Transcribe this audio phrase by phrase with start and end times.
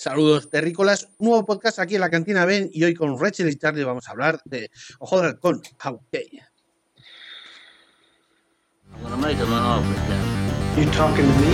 [0.00, 3.84] Saludos terrícolas, nuevo podcast aquí en la cantina Ben y hoy con Rachel y Charlie
[3.84, 6.40] vamos a hablar de Ojo del Halcón, How I'm
[9.02, 10.80] gonna make him an offer, Captain.
[10.80, 11.52] You talking to me?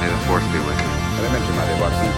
[0.00, 0.90] May the force be with you.
[1.78, 2.10] Watson.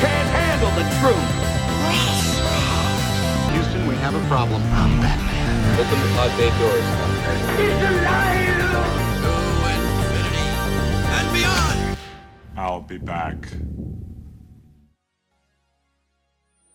[0.00, 1.28] Can't handle the truth.
[3.52, 4.62] Houston, we have a problem.
[5.76, 6.86] Open the pod bay doors.
[7.60, 8.51] He's alive.
[12.56, 13.48] I'll be back.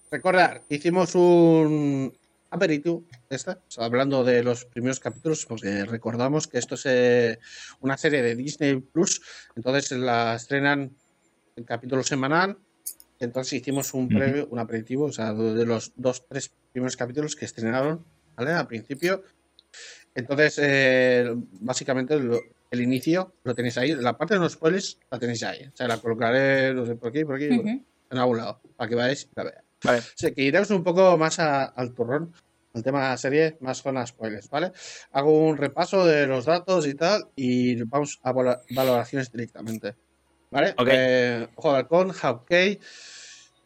[0.09, 2.13] Recordar, hicimos un
[2.49, 7.39] aperitivo, esta, hablando de los primeros capítulos, porque recordamos que esto es eh,
[7.81, 9.21] una serie de Disney Plus,
[9.55, 10.95] entonces la estrenan
[11.57, 12.57] el capítulo semanal,
[13.19, 17.45] entonces hicimos un previo, un aperitivo, o sea, de los dos, tres primeros capítulos que
[17.45, 18.05] estrenaron,
[18.37, 18.51] ¿vale?
[18.53, 19.23] Al principio.
[20.15, 22.39] Entonces, eh, básicamente lo-
[22.71, 25.87] el inicio lo tenéis ahí, la parte de los spoilers la tenéis ahí, o sea,
[25.87, 29.29] la colocaré no sé, por aquí, por aquí, en algún lado, para que veáis y
[29.35, 29.61] la veáis.
[29.83, 29.99] Vale.
[29.99, 32.33] O sea, que iremos un poco más a- al turrón,
[32.73, 34.71] al tema de la serie, más con las spoilers, ¿vale?
[35.11, 39.95] Hago un repaso de los datos y tal, y vamos a valoraciones directamente,
[40.51, 40.73] ¿vale?
[40.77, 40.87] Ok.
[40.91, 42.79] Eh, Ojo de Halcón, Hawkeye,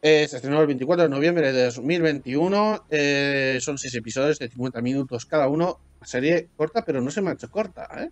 [0.03, 4.81] eh, se estrenó el 24 de noviembre de 2021, eh, son seis episodios de 50
[4.81, 8.09] minutos cada uno, la serie corta, pero no se me ha hecho corta, ¿eh?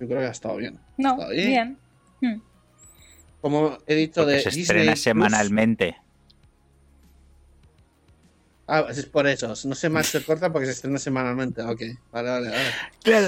[0.00, 0.78] Yo creo que ha estado bien.
[0.96, 1.78] No, bien.
[2.20, 2.34] bien.
[2.36, 2.42] Hmm.
[3.40, 5.96] Como he dicho Porque de se Disney estrena Plus- semanalmente.
[8.66, 9.48] Ah, es por eso.
[9.48, 11.60] No se me ha hecho corta porque se estrena semanalmente.
[11.62, 12.64] Ok, vale, vale, vale.
[13.02, 13.26] Claro.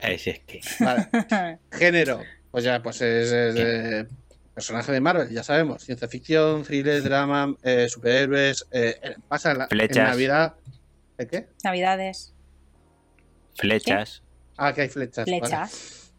[0.00, 0.60] Así es que.
[0.80, 1.08] Vale.
[1.72, 2.20] Género.
[2.52, 4.06] Pues ya, pues es, es, eh,
[4.54, 5.82] personaje de Marvel, ya sabemos.
[5.82, 8.66] Ciencia ficción, thriller, drama, eh, superhéroes.
[8.70, 10.08] eh, pasa en, la, en Flechas.
[10.10, 10.54] Navidad.
[11.18, 11.48] ¿Eh, qué?
[11.64, 12.32] Navidades,
[13.56, 14.22] Flechas.
[14.56, 15.24] Ah, que hay flechas.
[15.24, 16.10] flechas.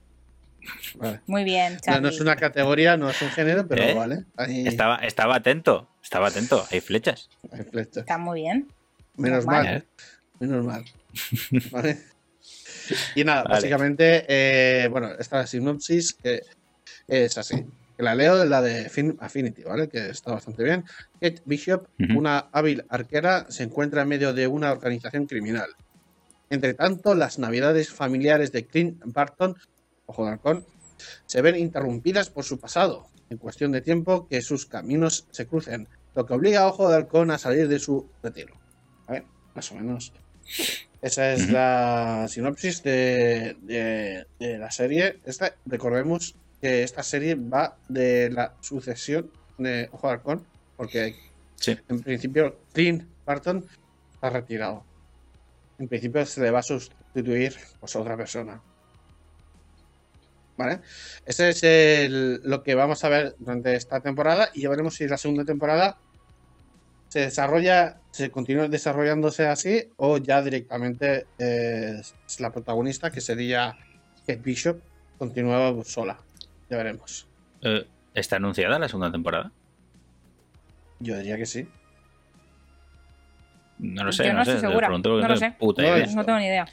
[0.95, 1.21] vale.
[1.27, 2.01] Muy bien, No, Charlie.
[2.01, 3.93] no es una categoría, no es un género, pero ¿Eh?
[3.93, 4.25] vale.
[4.67, 5.89] Estaba, estaba atento.
[6.03, 6.65] Estaba atento.
[6.71, 7.29] Hay flechas.
[7.51, 7.97] hay flechas.
[7.97, 8.67] Está muy bien.
[9.17, 9.85] Menos mal.
[10.39, 10.83] Menos mal.
[11.71, 11.97] ¿Vale?
[13.15, 13.55] Y nada, Vale.
[13.55, 16.41] básicamente, eh, bueno, esta es la sinopsis que
[17.07, 17.65] es así.
[17.97, 19.87] Que la leo de la de Fin- Affinity, ¿vale?
[19.87, 20.83] Que está bastante bien.
[21.13, 25.69] Kate Bishop, una hábil arquera, se encuentra en medio de una organización criminal.
[26.49, 29.55] Entre tanto, las navidades familiares de Clint Barton,
[30.05, 30.65] ojo de halcón,
[31.25, 33.07] se ven interrumpidas por su pasado.
[33.29, 36.95] En cuestión de tiempo que sus caminos se crucen, lo que obliga a Ojo de
[36.95, 38.53] Halcón a salir de su retiro.
[39.07, 39.23] A ver,
[39.55, 40.13] más o menos.
[41.01, 45.19] Esa es la sinopsis de, de- de la serie.
[45.25, 50.45] Esta, recordemos que esta serie va de la sucesión de Ojo de Halcón,
[50.77, 51.15] porque
[51.55, 51.77] Sí.
[51.89, 53.65] en principio Clint Barton
[54.13, 54.83] está retirado.
[55.79, 58.61] En principio se le va a sustituir pues, a otra persona.
[60.57, 60.79] ¿Vale?
[61.25, 65.05] Ese es el- lo que vamos a ver durante esta temporada y ya veremos si
[65.07, 65.97] la segunda temporada
[67.09, 73.77] se desarrolla, se continúa desarrollándose así o ya directamente eh, es la protagonista que sería
[74.21, 74.79] Kate Bishop
[75.17, 76.17] continúa sola.
[76.69, 77.27] Ya veremos.
[77.61, 79.51] Eh, ¿Está anunciada la segunda temporada?
[80.99, 81.67] Yo diría que sí.
[83.79, 84.59] No lo sé, Yo no no, sé.
[84.59, 84.87] segura.
[84.89, 85.53] No no lo tengo sé.
[85.59, 86.03] puta No idea.
[86.05, 86.65] es- No tengo ni idea.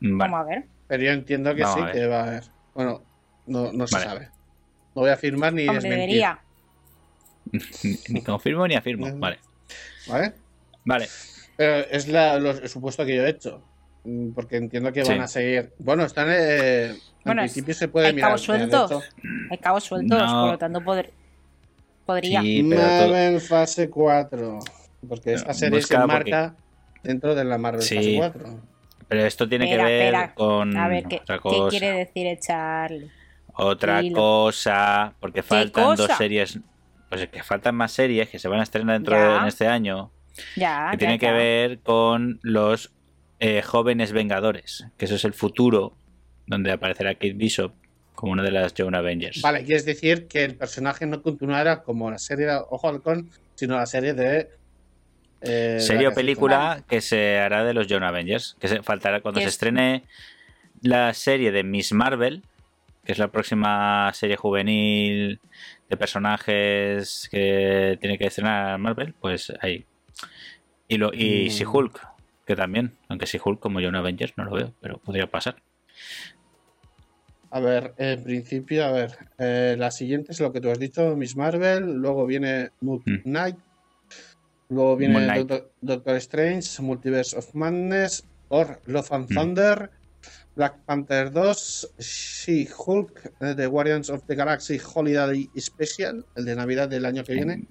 [0.00, 0.14] Vale.
[0.16, 0.64] Vamos a ver.
[0.86, 2.44] Pero yo entiendo que Vamos sí, que va a haber.
[2.74, 3.02] Bueno,
[3.46, 4.06] no, no se Vale.
[4.06, 4.28] sabe.
[4.94, 5.98] No voy a afirmar ni Hombre, desmentir.
[6.00, 6.38] debería.
[8.08, 9.06] Ni confirmo ni afirmo.
[9.18, 9.38] Vale.
[10.08, 10.32] ¿Vale?
[10.84, 11.08] Vale.
[11.56, 13.62] Pero es la- lo- el supuesto que yo he hecho.
[14.04, 15.72] Mm, Porque entiendo que van a seguir.
[15.78, 16.28] Bueno, están.
[16.30, 18.28] Eh, en Bueno, es- principio se puede hay mirar.
[18.30, 19.04] cabos eh, sueltos.
[19.50, 20.42] Hay cabos sueltos, No.
[20.42, 21.12] por lo tanto poder-
[22.06, 22.40] podría.
[22.42, 24.58] Sí, pero todo- Marvel fase 4.
[25.08, 26.56] Porque esta No, serie busca se marca
[27.02, 27.96] dentro de la Marvel Sí.
[27.96, 28.60] fase 4.
[29.08, 31.68] Pero esto tiene que ver con A ver, ¿qué, otra qué cosa.
[31.78, 33.10] quiere decir el Charlie?
[33.56, 34.16] Otra Dilo.
[34.16, 36.58] cosa, porque faltan dos series.
[37.08, 39.28] Pues es que faltan más series que se van a estrenar dentro Ya.
[39.28, 40.10] de en este año.
[40.56, 42.92] Ya, que ya tiene que ver con los
[43.38, 44.86] eh, jóvenes vengadores.
[44.96, 45.96] Que eso es el futuro,
[46.46, 47.72] donde aparecerá Kate Bishop
[48.14, 49.42] como una de las Young Avengers.
[49.42, 53.76] Vale, quieres decir que el personaje no continuará como la serie de Ojo Halcón, sino
[53.76, 54.48] la serie de.
[55.46, 58.56] Eh, Serie o película que se hará de los Young Avengers.
[58.60, 60.02] Que se faltará cuando se es- estrene
[60.82, 62.42] la serie de Miss Marvel,
[63.04, 65.40] que es la próxima serie juvenil
[65.88, 69.84] de personajes que tiene que estrenar Marvel, pues ahí.
[70.88, 71.48] Y, lo, y Mm.
[71.48, 72.00] She-Hulk,
[72.46, 75.56] que también, aunque She-Hulk como Young Avengers no lo veo, pero podría pasar.
[77.50, 79.12] A ver, en principio, a ver.
[79.38, 81.84] eh, la siguiente es lo que tú has dicho, Miss Marvel.
[81.94, 83.20] Luego viene Moon Mm.
[84.68, 85.26] Luego viene.
[85.26, 88.24] Doctor, Doctor Strange, Multiverse of Madness.
[88.48, 89.34] Thor, Love and Mm.
[89.34, 89.90] Thunder.
[90.56, 96.88] Black Panther 2, She-Hulk, eh, The Guardians of the Galaxy Holiday Special, el de Navidad
[96.88, 97.64] del año que viene.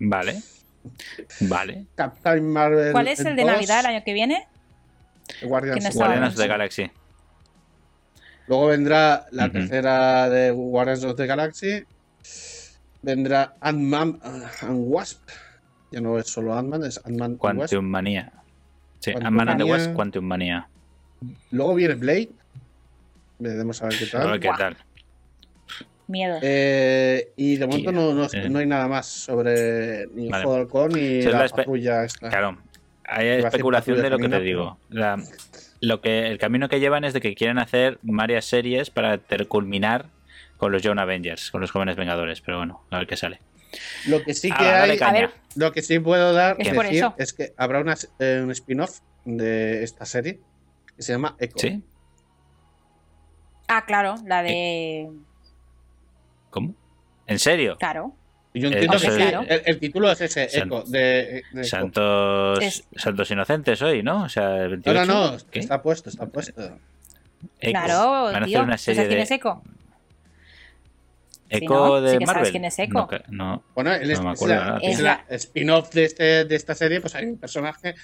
[0.00, 0.42] Vale.
[1.40, 1.86] Vale.
[1.94, 2.92] Captain Marvel.
[2.92, 4.48] ¿Cuál es el de 2, Navidad el año que viene?
[5.42, 6.90] Guardians no of the Galaxy.
[8.48, 11.84] Luego vendrá la tercera de Guardians of the Galaxy.
[13.02, 15.28] Vendrá Ant-Man uh, and Wasp.
[15.96, 17.36] Ya no es solo Ant-Man, es Ant-Man.
[17.36, 18.30] Quantum Manía.
[19.00, 19.64] Sí, Ant-Man and the.
[19.64, 20.68] Wasp, Quantum Manía.
[21.52, 22.28] Luego viene Blade.
[23.38, 24.40] Veremos a ver qué A ver tal.
[24.40, 24.76] qué tal.
[26.08, 26.36] Miedo.
[26.42, 28.46] Eh, y de momento no, no, eh.
[28.50, 30.44] no hay nada más sobre ni el Vale.
[30.44, 32.28] juego de halcón ni la la espe- patrulla esta.
[32.28, 32.58] Claro.
[33.06, 34.76] Hay especulación de lo que te digo.
[34.90, 35.18] La-
[35.80, 39.48] lo que, el camino que llevan es de que quieren hacer varias series para ter-
[39.48, 40.04] culminar
[40.58, 42.42] con los Young Avengers, con los jóvenes Vengadores.
[42.42, 43.40] Pero bueno, a ver qué sale.
[44.06, 45.10] Lo que sí que Ala, dale hay, caña.
[45.10, 45.30] A ver.
[45.56, 49.82] lo que sí puedo dar Es decir es que habrá una, eh, un spin-off de
[49.82, 50.40] esta serie
[50.96, 51.58] que se llama Echo.
[51.58, 51.82] ¿Sí?
[53.68, 55.10] Ah, claro, la Eh, de.
[56.50, 56.74] ¿Cómo?
[57.26, 57.76] ¿En serio?
[57.78, 58.14] Claro.
[58.54, 60.82] Yo Eh, entiendo que sí, es- el, el título es ese, San- Echo.
[60.84, 60.98] De,
[61.52, 61.64] de Echo.
[61.64, 64.22] Santos, Es- Santos Inocentes hoy, ¿no?
[64.22, 65.04] O sea, el No, 28.
[65.04, 65.58] no, no, ¿Qué?
[65.58, 66.62] está puesto, está puesto.
[67.60, 67.70] Echo.
[67.72, 68.62] Claro, Van a hacer tío.
[68.62, 69.62] una ¿Tú serie de es Eco?
[71.48, 72.00] Echo ¿no?
[72.00, 72.50] de Sí que sabes Marvel.
[72.52, 72.92] quién es Echo.
[72.94, 73.62] No, que- no.
[73.74, 77.00] Bueno, en No este- me es la, es la spin-off de, este, de esta serie,
[77.00, 77.94] pues hay un personaje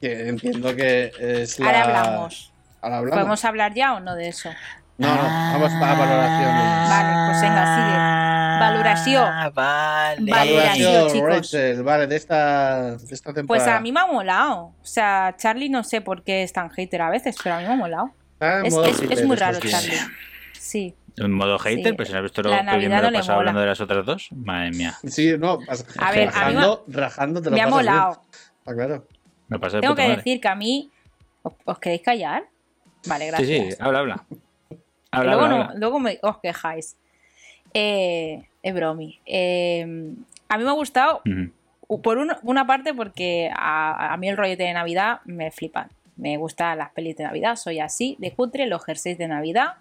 [0.00, 1.66] que entiendo que es la...
[1.66, 2.52] Ahora hablamos.
[2.82, 3.16] Ahora hablamos.
[3.18, 4.50] ¿Podemos hablar ya o no de eso?
[4.98, 6.88] No, no, vamos para valoraciones.
[6.90, 8.60] Vale, pues venga, sigue.
[8.60, 9.24] Valoración.
[9.30, 10.30] Ah, vale.
[10.30, 10.92] Valoración.
[10.92, 11.28] Valoración, chicos.
[11.28, 13.46] Rachel, vale, de esta, de esta temporada.
[13.66, 14.56] Pues a mí me ha molado.
[14.80, 17.66] O sea, Charlie no sé por qué es tan hater a veces, pero a mí
[17.66, 18.10] me ha molado.
[18.40, 18.74] En Es,
[19.10, 19.58] es- muy raro.
[19.60, 19.98] Charlie.
[20.52, 20.94] Sí.
[21.18, 21.92] En modo hater, Sí.
[21.94, 23.60] pues si no has visto lo La que bien me lo he no pasado hablando
[23.60, 24.28] de las otras dos.
[24.32, 24.94] Madre mía.
[25.06, 25.58] Sí, no,
[25.98, 28.20] A ver, a mí rajando, rajando te lo Me ha molado.
[28.58, 29.06] Está claro.
[29.48, 30.16] Me pasa de Tengo que madre.
[30.16, 30.90] decir que a mí.
[31.42, 32.44] ¿Os, os queréis callar?
[33.06, 33.74] Vale, Sí, gracias.
[33.76, 34.24] sí, habla, habla.
[34.68, 34.76] Que
[35.12, 35.78] Habla, luego, habla, no- habla.
[35.78, 36.96] luego me- os quejáis.
[37.72, 39.20] Eh, es bromi.
[39.24, 39.82] Eh,
[40.48, 41.22] a mí me ha gustado,
[42.02, 45.88] por un- una parte, porque a, a mí el rollete de Navidad me flipan.
[46.16, 49.74] Me gustan las pelis de Navidad, soy así, de cutre, los jerseys de Navidad,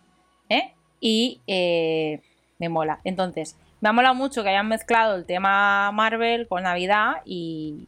[0.50, 0.74] ¿eh?
[1.08, 2.20] Y eh,
[2.58, 3.00] me mola.
[3.04, 7.88] Entonces, me ha molado mucho que hayan mezclado el tema Marvel con Navidad y,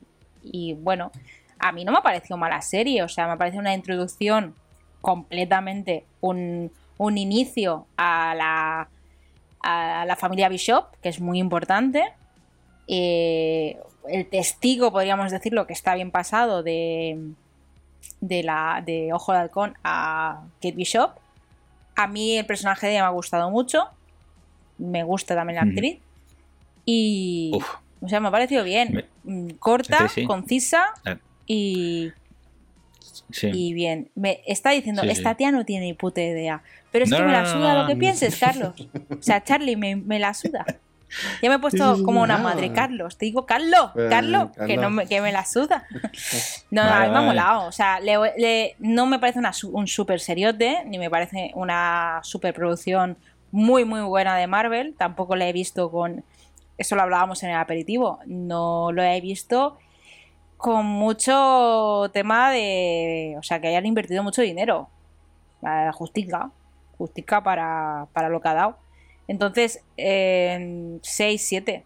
[0.81, 1.11] bueno,
[1.57, 4.53] a mí no me ha parecido mala serie, o sea, me parece una introducción
[5.01, 8.89] completamente, un, un inicio a la,
[9.61, 12.03] a la familia Bishop, que es muy importante.
[12.87, 17.31] Eh, el testigo, podríamos decirlo, que está bien pasado de,
[18.21, 21.13] de, la, de Ojo de Halcón a Kate Bishop.
[21.97, 23.89] A mí el personaje de ella me ha gustado mucho.
[24.77, 25.99] Me gusta también la actriz.
[26.85, 27.51] Y.
[27.55, 27.67] Uf.
[27.99, 28.93] O sea, me ha parecido bien.
[28.93, 30.25] Me- Mm, Corta, Sí, sí.
[30.25, 31.17] concisa Eh.
[31.47, 32.11] y,
[33.31, 33.49] Sí.
[33.53, 34.09] y bien.
[34.15, 36.61] Me está diciendo, esta tía no tiene ni puta idea.
[36.91, 38.73] Pero es No, que me la suda no, lo que pienses, Carlos.
[39.09, 40.65] O sea, Charlie me, me la suda.
[41.41, 42.43] Ya me he puesto como una no.
[42.43, 43.17] madre, Carlos.
[43.17, 45.85] Te digo, Carlos, Carlos, que, no me, que me la suda.
[46.71, 47.65] No, Vale, a mí me ha molado.
[47.67, 52.19] O sea, le- le- no me parece una un super seriote, ni me parece una
[52.23, 53.17] superproducción
[53.51, 54.95] muy, muy buena de Marvel.
[54.97, 56.25] Tampoco la he visto con.
[56.77, 58.19] Eso lo hablábamos en el aperitivo.
[58.25, 59.77] No lo he visto
[60.57, 63.35] con mucho tema de.
[63.39, 64.89] O sea, que hayan invertido mucho dinero.
[65.63, 66.51] Eh, Justica.
[66.97, 68.77] Justica para, para lo que ha dado.
[69.27, 71.01] Entonces, 6,
[71.41, 71.83] 7.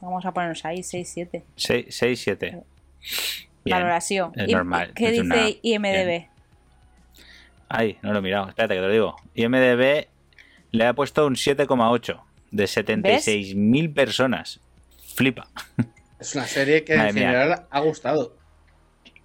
[0.00, 1.44] Vamos a ponernos ahí, 6, 7.
[1.56, 2.62] 6, 7.
[3.64, 4.32] Valoración.
[4.36, 6.06] es ¿Y normal, ¿Qué es dice una- IMDB?
[6.06, 6.26] bien.
[7.68, 8.48] Ay, no lo he mirado.
[8.48, 9.16] Espérate que te lo digo.
[9.34, 10.06] IMDB
[10.70, 14.60] le ha puesto un 7,8 de 76.000 personas.
[15.16, 15.48] Flipa.
[16.18, 17.26] Es una serie que Madre en mía.
[17.30, 18.37] general ha gustado.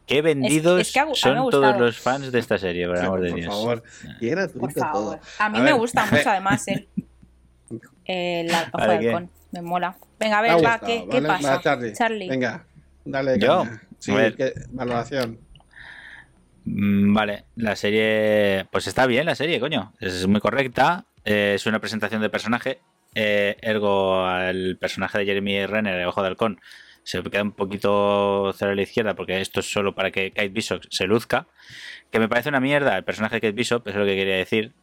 [0.05, 3.21] Qué vendidos es que ha son todos los fans de esta serie, por el amor
[3.21, 3.53] de por Dios.
[3.53, 3.83] favor.
[4.19, 4.91] Y era Por favor.
[5.17, 5.19] todo.
[5.39, 6.87] A mí A me ver, gusta mucho, además, el,
[8.05, 9.29] el ojo Vale, de halcón.
[9.51, 9.95] Me mola.
[10.19, 11.27] Venga, a ver, va, gustado, ¿qué, qué ¿vale?
[11.27, 11.55] pasa?
[11.55, 11.93] Va, Charlie.
[11.93, 12.29] Charlie.
[12.29, 12.65] Venga,
[13.05, 13.39] dale.
[13.39, 13.65] ¿Yo?
[13.99, 14.35] Sí, A ver.
[14.35, 15.39] ¿qué- valoración.
[16.65, 18.65] Mm, Vale, la serie.
[18.71, 19.93] Pues está bien la serie, coño.
[19.99, 21.05] Es muy correcta.
[21.25, 22.79] eh, es una presentación de personaje.
[23.15, 26.59] eh, ergo, el personaje de Jeremy Renner, el Ojo de Halcón,
[27.03, 30.49] se queda un poquito cero a la izquierda porque esto es solo para que Kate
[30.49, 31.47] Bishop se luzca.
[32.11, 34.73] Que me parece una mierda el personaje de Kate Bishop, es lo que quería decir.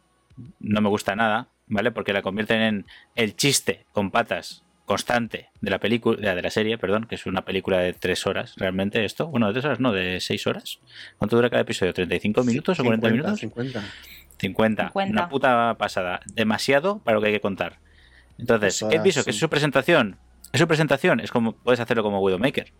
[0.59, 1.91] No me gusta nada, ¿vale?
[1.91, 2.85] Porque la convierten en
[3.15, 7.45] el chiste con patas constante de la película, de la serie, perdón, que es una
[7.45, 9.27] película de tres horas, realmente esto.
[9.27, 10.79] Bueno, de tres horas, no, de seis horas.
[11.17, 11.93] ¿Cuánto dura cada episodio?
[11.93, 13.39] ¿35 minutos o 40 minutos?
[13.39, 13.81] 50.
[14.37, 14.91] 50.
[14.91, 14.91] 50.
[15.11, 16.19] Una puta pasada.
[16.33, 17.79] Demasiado para lo que hay que contar.
[18.37, 19.19] Entonces, Eso ¿qué pienso?
[19.19, 20.17] es Que es su presentación.
[20.51, 21.19] Es su presentación.
[21.19, 22.71] Es como puedes hacerlo como Widowmaker.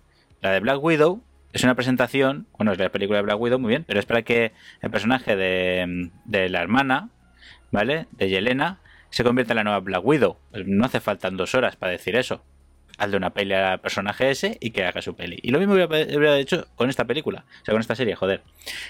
[0.41, 1.21] La de Black Widow
[1.53, 4.21] es una presentación, bueno, es la película de Black Widow, muy bien, pero es para
[4.21, 7.09] que el personaje de, de la hermana,
[7.71, 8.07] ¿vale?
[8.11, 10.37] De Yelena, se convierta en la nueva Black Widow.
[10.65, 12.43] No hace falta dos horas para decir eso.
[12.97, 15.39] Hazle una peli al personaje ese y que haga su peli.
[15.41, 18.43] Y lo mismo hubiera, hecho con esta película, o sea, con esta serie, joder.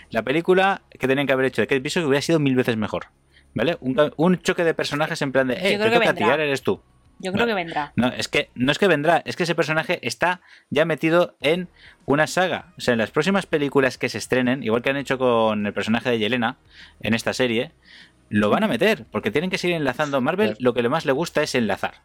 [0.10, 3.08] La película que tenían que haber hecho de Kate Bishop hubiera sido mil veces mejor,
[3.54, 3.78] ¿vale?
[3.80, 6.82] Un, choque de personajes en plan de, eh, te toca eres tú.
[7.22, 7.50] Yo creo No.
[7.52, 7.94] que vendrá.
[7.96, 11.68] No, es que no es que vendrá, es que ese personaje está ya metido en
[12.06, 12.74] una saga.
[12.78, 15.74] O sea, en las próximas películas que se estrenen, igual que han hecho con el
[15.74, 16.58] personaje de Yelena
[17.02, 17.72] en esta serie,
[18.30, 20.22] lo van a meter, porque tienen que seguir enlazando.
[20.22, 21.96] Marvel lo que le más le gusta es enlazar.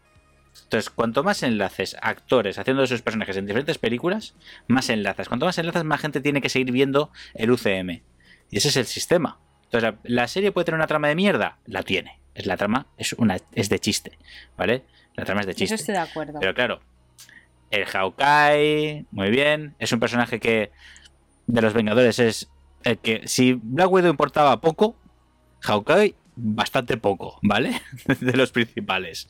[0.64, 4.34] Entonces, cuanto más enlaces, actores haciendo de sus personajes en diferentes películas,
[4.68, 5.28] más enlazas.
[5.28, 8.02] Cuanto más enlazas, más gente tiene que seguir viendo el UCM.
[8.50, 9.38] Y ese es el sistema.
[9.64, 12.20] Entonces, la la serie puede tener una trama de mierda, la tiene.
[12.34, 14.18] Es la trama, es una, es de chiste,
[14.56, 14.82] ¿vale?
[15.16, 15.74] La trama es de Eso chiste.
[15.76, 16.38] estoy de acuerdo.
[16.40, 16.80] Pero claro,
[17.70, 19.74] el Hawkeye, muy bien.
[19.78, 20.70] Es un personaje que
[21.46, 22.48] de los Vengadores es
[22.84, 24.96] el que, si Black Widow importaba poco,
[25.60, 27.80] Hawkeye bastante poco, ¿vale?
[28.20, 29.26] de los principales,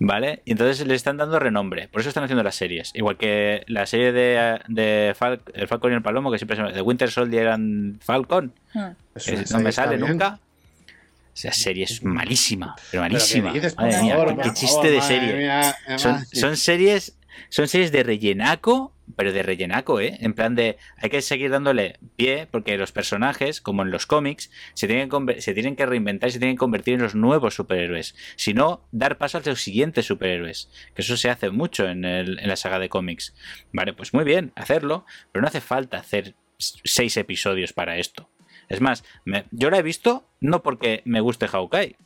[0.00, 0.42] ¿vale?
[0.44, 1.86] Y entonces le están dando renombre.
[1.88, 2.90] Por eso están haciendo las series.
[2.94, 6.62] Igual que la serie de, de Fal- el Falcon y el Palomo, que siempre se
[6.62, 8.90] llama de Winter Soldier and Falcon, Hmm.
[9.24, 10.10] Que una no me sale bien.
[10.10, 10.38] nunca.
[11.34, 13.52] Esa serie es malísima, pero Pero ¿qué malísima.
[13.52, 15.34] por Madre mía, favor, qué- chiste favor, de serie.
[15.34, 16.40] mía, Son, además, sí.
[16.40, 17.16] son series
[17.48, 20.18] son series de rellenaco, pero de rellenaco, ¿eh?
[20.20, 24.50] En plan de hay que seguir dándole pie porque los personajes, como en los cómics,
[24.74, 27.14] se tienen que, conver- se tienen que reinventar y se tienen que convertir en los
[27.14, 28.14] nuevos superhéroes.
[28.36, 30.68] Si no, dar paso a los siguientes superhéroes.
[30.94, 33.34] Que eso se hace mucho en, el- en la saga de cómics.
[33.72, 38.28] Vale, pues muy bien, hacerlo, pero no hace falta hacer seis episodios para esto.
[38.70, 41.96] Es más, me- yo la he visto no porque me guste Hawkeye,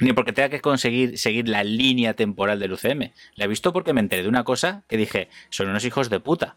[0.00, 3.12] ni porque tenga que conseguir seguir la línea temporal del UCM.
[3.36, 6.18] La he visto porque me enteré de una cosa que dije, son unos hijos de
[6.18, 6.56] puta.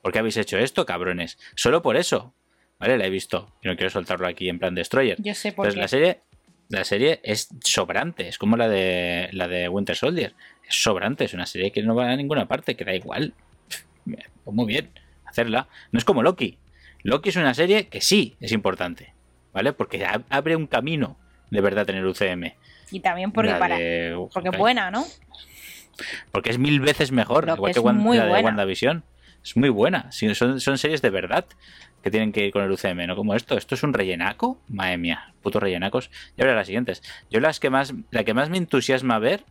[0.00, 1.38] ¿Por qué habéis hecho esto, cabrones?
[1.54, 2.32] Solo por eso.
[2.78, 2.96] ¿Vale?
[2.96, 3.52] La he visto.
[3.62, 5.16] Y no quiero soltarlo aquí en plan Destroyer.
[5.20, 5.80] Yo sé por Entonces qué.
[5.82, 6.20] la serie,
[6.68, 8.28] la serie es sobrante.
[8.28, 10.34] Es como la de la de Winter Soldier.
[10.66, 11.24] Es sobrante.
[11.24, 13.34] Es una serie que no va a ninguna parte, que da igual.
[14.46, 14.90] Muy bien,
[15.26, 15.68] hacerla.
[15.90, 16.58] No es como Loki.
[17.02, 19.12] Loki es una serie que sí es importante.
[19.52, 19.72] ¿Vale?
[19.72, 21.16] Porque ab- abre un camino
[21.50, 22.52] de verdad en el UCM.
[22.90, 23.78] Y también porque para.
[23.78, 25.04] de Porque buena, ¿no?
[26.30, 28.44] Porque es mil veces mejor, Lo que igual es que muy la de buena.
[28.46, 29.04] WandaVision.
[29.42, 30.10] Es muy buena.
[30.12, 31.44] Sí, son, son series de verdad
[32.02, 33.56] que tienen que ir con el UCM, no como esto.
[33.56, 34.60] ¿Esto es un rellenaco?
[34.68, 36.10] Madre mía, putos rellenacos.
[36.36, 37.02] Y ahora las siguientes.
[37.30, 39.44] Yo las que más, la que más me entusiasma ver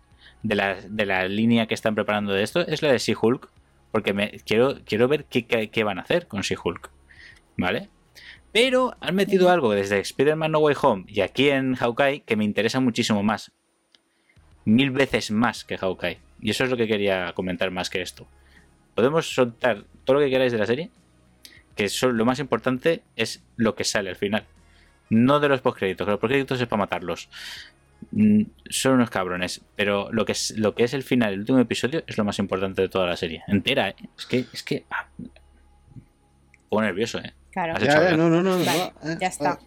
[0.43, 3.49] de la, de la línea que están preparando de esto es la de She-Hulk.
[3.91, 6.89] Porque me, quiero, quiero ver qué, qué- qué van a hacer con She-Hulk.
[7.57, 7.89] ¿Vale?
[8.51, 12.45] Pero han metido algo desde Spider-Man No Way Home y aquí en Hawkeye que me
[12.45, 13.51] interesa muchísimo más.
[14.65, 16.19] Mil veces más que Hawkeye.
[16.41, 18.27] Y eso es lo que quería comentar más que esto.
[18.95, 20.89] Podemos soltar todo lo que queráis de la serie,
[21.75, 24.45] que eso- lo más importante es lo que sale al final.
[25.09, 27.29] No de los postcréditos, que los postcréditos es para matarlos.
[28.11, 31.59] Mm, Son unos cabrones, pero lo que es lo que es el final, el último
[31.59, 33.43] episodio, es lo más importante de toda la serie.
[33.47, 33.95] Entera, ¿eh?
[34.17, 34.85] Es que, es que.
[34.91, 35.07] Ah,
[36.81, 37.33] nervioso, ¿eh?
[37.57, 37.83] Claro.
[37.83, 38.63] Ya, no, no, no.
[38.63, 39.53] Vale, no, eh, ya está.
[39.53, 39.65] eh,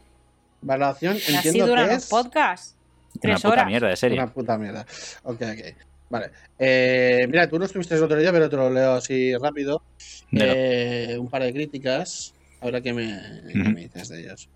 [0.62, 2.76] Valoración, Así entiendo duran que los es podcasts.
[3.14, 3.66] Una Tres puta horas.
[3.66, 4.18] mierda de serie.
[4.18, 4.86] una puta mierda.
[5.24, 5.76] Ok, ok.
[6.08, 6.30] Vale.
[6.56, 9.82] Eh, mira, tú no estuviste el otro día, pero te lo leo así rápido.
[10.30, 12.32] Eh, un par de críticas.
[12.60, 13.06] Ahora que me,
[13.52, 13.70] qué Ujú.
[13.70, 14.48] me dices de ellos.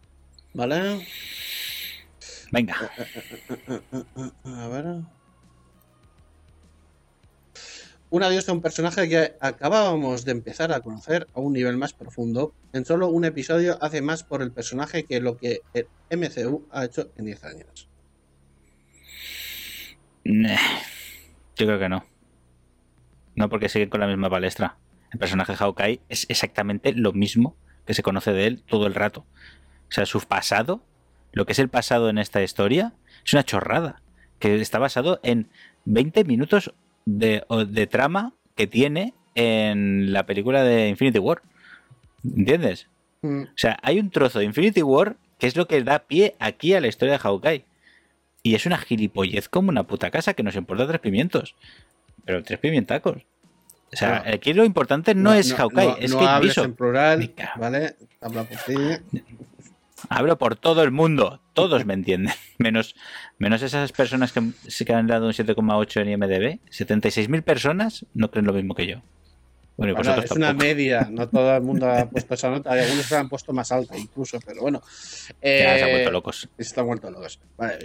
[0.53, 1.05] ¿Vale?
[2.53, 2.77] Venga.
[4.45, 4.85] A ver.
[8.15, 11.95] Un adiós a un personaje que acabábamos de empezar a conocer a un nivel más
[11.95, 12.55] profundo.
[12.73, 16.85] En solo un episodio hace más por el personaje que lo que el MCU ha
[16.85, 17.89] hecho en 10 años.
[20.23, 22.07] Yo creo que no.
[23.35, 24.79] No porque sigue con la misma palestra.
[25.11, 29.27] El personaje Hawkeye es exactamente lo mismo que se conoce de él todo el rato.
[29.89, 30.85] O sea, su pasado,
[31.33, 32.95] lo que es el pasado en esta historia,
[33.27, 34.03] es una chorrada.
[34.39, 35.51] Que está basado en
[35.85, 36.73] 20 minutos
[37.05, 41.43] de, trama que tiene en la película de Infinity War.
[42.25, 42.89] ¿Entiendes?
[43.23, 46.35] Mm, O sea, hay un trozo de Infinity War que es lo que da pie
[46.39, 47.65] aquí a la historia de Hawkeye.
[48.43, 51.55] Y es una gilipollez como una puta casa que nos importa tres pimientos.
[52.25, 53.23] Pero tres pimientacos.
[53.93, 54.33] O sea, No.
[54.35, 57.33] aquí lo importante no, es Hawkeye, no- es Kate en plural.
[57.57, 57.97] ¿vale?
[58.21, 59.23] Habla por ti.
[60.09, 61.41] Hablo por todo el mundo.
[61.55, 62.35] Todos me entienden.
[62.59, 62.95] Menos,
[63.39, 66.59] menos esas personas que sí que han dado un 7,8 en IMDB.
[66.71, 69.03] 76.000 personas no creen lo mismo que yo.
[69.77, 72.71] Bueno, y Bueno, vosotros es una media, no todo el mundo ha puesto esa nota,
[72.71, 74.81] algunos la han puesto más alta incluso, pero bueno.
[74.81, 76.49] Ya se han Eh, vuelto locos.
[76.57, 77.41] Están vuelto locos.
[77.57, 77.79] Vale,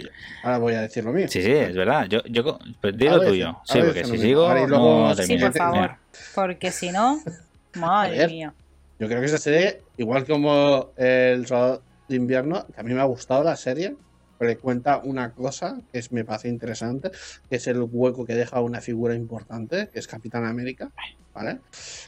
[0.44, 1.26] ahora voy a decir lo mío.
[1.28, 2.06] Sí, sí, es verdad.
[2.06, 3.58] Yo, yo, pues dilo ver, tuyo.
[3.64, 5.96] Sí, porque se si lo sigo, luego- no Sí, por favor.
[6.32, 7.20] Porque si no,
[7.74, 8.54] madre mía.
[9.00, 13.00] yo creo que esa serie, igual como el Soldado de Invierno, que a mí me
[13.00, 13.98] ha gustado la serie,
[14.38, 17.10] porque cuenta una cosa que es, me parece interesante,
[17.48, 20.90] que es el hueco que deja una figura importante, que es Capitán América,
[21.34, 21.62] ¿vale?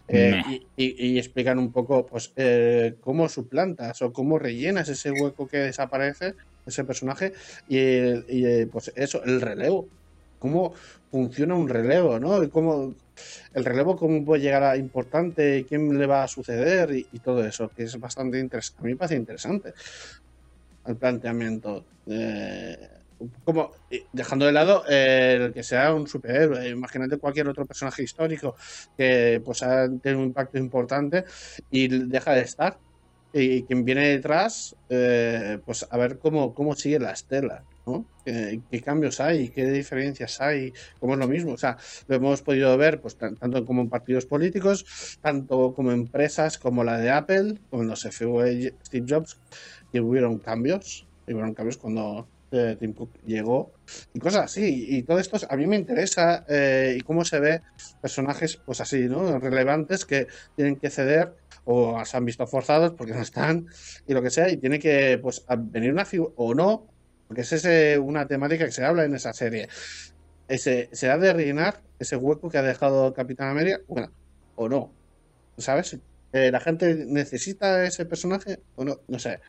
[0.09, 5.12] Eh, y, y- y explican un poco, pues, eh, cómo suplantas o cómo rellenas ese
[5.12, 6.35] hueco que desaparece,
[6.66, 7.32] ese personaje,
[7.66, 9.90] y, y, eh, pues eso, el relevo.
[10.38, 10.75] Cómo
[11.11, 12.42] funciona un relevo, ¿no?
[12.42, 12.97] Y cómo
[13.52, 17.45] el relevo, cómo puede llegar a importante, quién le va a suceder y, y todo
[17.45, 18.81] eso, que es bastante interesante.
[18.83, 19.73] A mí me parece interesante
[20.87, 21.85] el planteamiento.
[22.07, 22.76] Eh,
[23.45, 23.73] como
[24.12, 28.57] dejando de lado eh, el que sea un superhéroe, imagínate cualquier otro personaje histórico
[28.97, 31.25] que pues ha tenido un impacto importante
[31.71, 32.79] y deja de estar.
[33.35, 37.64] Y quien viene detrás, eh, pues a ver cómo, cómo sigue la estela,
[38.25, 39.51] ¿Qué, cambios hay?
[39.51, 40.73] ¿Qué diferencias hay?
[41.01, 41.53] ¿Cómo es lo mismo?
[41.55, 44.85] O sea, lo hemos podido ver pues tan- tanto como en partidos políticos,
[45.21, 49.41] tanto como empresas como la de Apple, cuando se fue Steve Jobs,
[49.91, 53.73] que hubieron cambios, hubieron cambios cuando eh, Tim Cook llegó
[54.12, 54.87] y cosas así.
[54.99, 57.61] Y todo esto a mí me interesa eh, y cómo se ve
[58.01, 59.39] personajes pues así, ¿no?
[59.41, 61.35] Relevantes que tienen que ceder
[61.65, 63.67] o se han visto forzados porque no están
[64.07, 66.92] y lo que sea y tiene que pues venir una figura o no,
[67.33, 69.67] porque es una temática que se habla en esa serie.
[70.49, 74.12] Ese, se ha de rellenar ese hueco que ha dejado Capitán América, bueno,
[74.55, 74.93] o no,
[75.57, 75.97] ¿sabes?
[76.35, 79.01] Eh, ¿La gente necesita ese personaje o no?
[79.09, 79.41] No sé.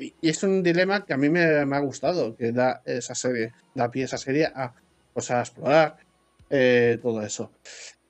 [0.00, 3.14] Y, y es un dilema que a mí me, me ha gustado, que da esa
[3.14, 4.74] serie, da pie esa serie a,
[5.14, 5.98] a explorar
[6.48, 7.52] eh, todo eso.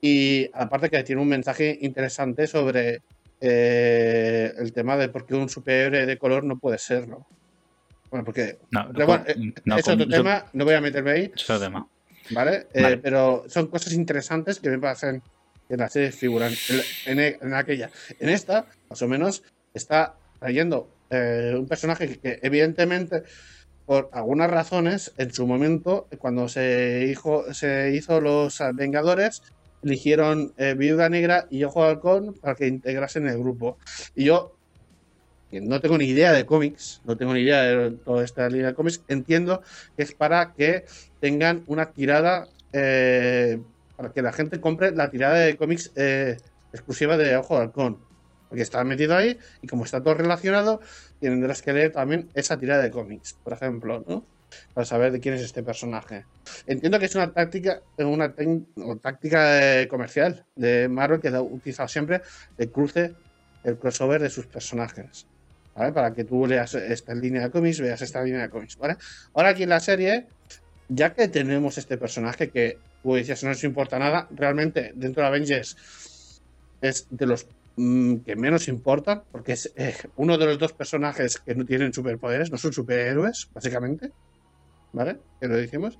[0.01, 3.03] Y aparte que tiene un mensaje interesante sobre
[3.39, 7.27] eh, el tema de por qué un superhéroe de color no puede serlo.
[8.11, 11.11] Bueno, porque No, pero bueno, eh, no, es con- otro tema, no voy a meterme
[11.11, 11.87] ahí, es otro tema.
[12.31, 12.67] ¿vale?
[12.73, 14.79] Eh, pero son cosas interesantes que me
[15.67, 16.51] que en la serie figuran.
[17.05, 17.89] En, en- en aquella.
[18.19, 23.23] En esta, más o menos, está trayendo eh, un personaje que, que evidentemente,
[23.85, 29.41] por algunas razones, en su momento, cuando se hizo, se hizo los Vengadores,
[29.83, 33.77] eligieron eh, Viuda Negra y Ojo de Halcón para que integrasen el grupo.
[34.15, 34.57] Y yo,
[35.59, 38.73] no tengo ni idea de cómics, no tengo ni idea de toda esta línea de
[38.73, 39.61] cómics, entiendo
[39.97, 40.85] que es para que
[41.19, 43.59] tengan una tirada, eh,
[43.97, 46.37] para que la gente compre la tirada de cómics eh,
[46.71, 47.99] exclusiva de Ojo de Halcón.
[48.47, 50.81] Porque está metido ahí y como está todo relacionado,
[51.21, 54.25] tendrás que leer también esa tirada de cómics, por ejemplo, ¿no?
[54.73, 56.25] Para saber de quién es este personaje.
[56.67, 58.33] Entiendo que es una táctica, una
[59.01, 62.21] táctica eh, comercial de Marvel que ha utilizado siempre
[62.57, 63.15] el cruce,
[63.63, 65.27] el crossover de sus personajes.
[65.75, 65.93] ¿Vale?
[65.93, 68.97] Para que tú leas esta línea de cómics, veas esta línea de cómics, ¿vale?
[69.33, 70.27] Ahora aquí en la serie,
[70.89, 75.27] ya que tenemos este personaje que, tú decías, no nos importa nada, realmente dentro de
[75.27, 75.77] Avengers
[76.81, 81.37] es de los mm, que menos importan, porque es eh, uno de los dos personajes
[81.37, 84.11] que no tienen superpoderes, no son superhéroes, básicamente,
[84.91, 85.19] ¿vale?
[85.39, 85.97] Que lo dijimos.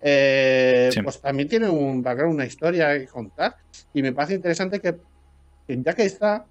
[0.00, 1.00] Eh, Sí.
[1.02, 3.56] Pues también tiene un background, una historia que contar,
[3.94, 4.96] y me parece interesante que,
[5.66, 6.46] que ya que está,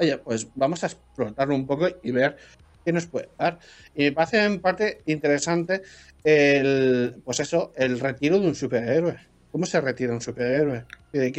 [0.00, 2.36] oye, pues vamos a explotarlo un poco y ver
[2.84, 3.58] qué nos puede dar.
[3.94, 5.82] Y me parece en parte interesante
[6.22, 9.16] el, pues eso, el retiro de un superhéroe.
[9.50, 10.86] ¿Cómo se retira un superhéroe?
[11.12, 11.32] ¿Qué,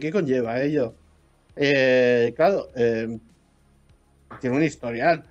[0.00, 0.98] qué- conlleva ello?
[1.56, 3.08] Eh, claro, eh,
[4.40, 5.30] tiene un historial.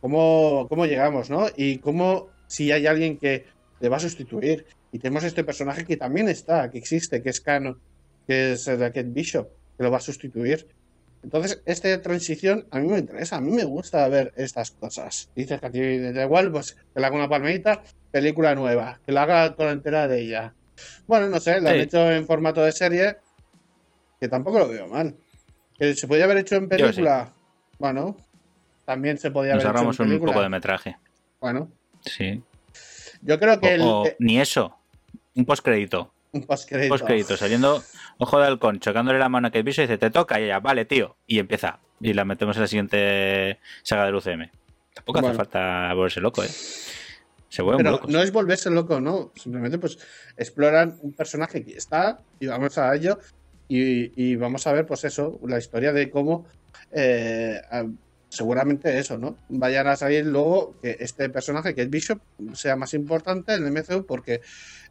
[0.00, 1.46] ¿Cómo, ¿Cómo llegamos, no?
[1.56, 3.46] Y cómo, si hay alguien que
[3.80, 4.66] le va a sustituir.
[4.92, 7.80] Y tenemos este personaje que también está, que existe, que es Cano,
[8.26, 10.68] que es el de Kate Bishop, que lo va a sustituir.
[11.24, 15.30] Entonces, esta transición a mí me interesa, a mí me gusta ver estas cosas.
[15.34, 17.82] Dices que a ti da igual, pues que le haga una palmerita,
[18.12, 20.54] película nueva, que la haga toda entera de ella.
[21.06, 21.82] Bueno, no sé, la han Sí.
[21.82, 23.16] hecho en formato de serie,
[24.20, 25.16] que tampoco lo veo mal.
[25.78, 26.68] Que se podía haber hecho en sí.
[26.68, 27.32] película,
[27.78, 28.16] bueno,
[28.84, 30.32] también se podía Nos haber hecho en un película.
[30.32, 30.96] poco de metraje.
[31.40, 32.42] Bueno, Sí.
[33.22, 34.76] yo creo que O, el, ni eso.
[35.34, 36.12] Un postcrédito.
[36.34, 36.92] Un postcrédito.
[36.94, 37.36] Postcrédito.
[37.36, 37.82] Saliendo
[38.18, 40.60] ojo de halcón, chocándole la mano a Kate Bishop y dice, te toca y ella,
[40.60, 41.16] vale, tío.
[41.26, 41.80] Y empieza.
[42.00, 44.50] Y la metemos en la siguiente saga del UCM.
[44.94, 45.28] Tampoco Bueno.
[45.28, 46.48] hace falta volverse loco, ¿eh?
[47.48, 49.32] Se vuelven Pero no es volverse loco, no.
[49.36, 49.98] Simplemente pues
[50.36, 53.18] exploran un personaje que está y vamos a ello
[53.68, 56.46] y, y vamos a ver pues eso, la historia de cómo
[56.92, 57.60] eh,
[58.34, 59.40] seguramente eso, ¿no?
[59.48, 62.20] Vayan a salir luego que este personaje que es Bishop
[62.54, 64.40] sea más importante en el MCU porque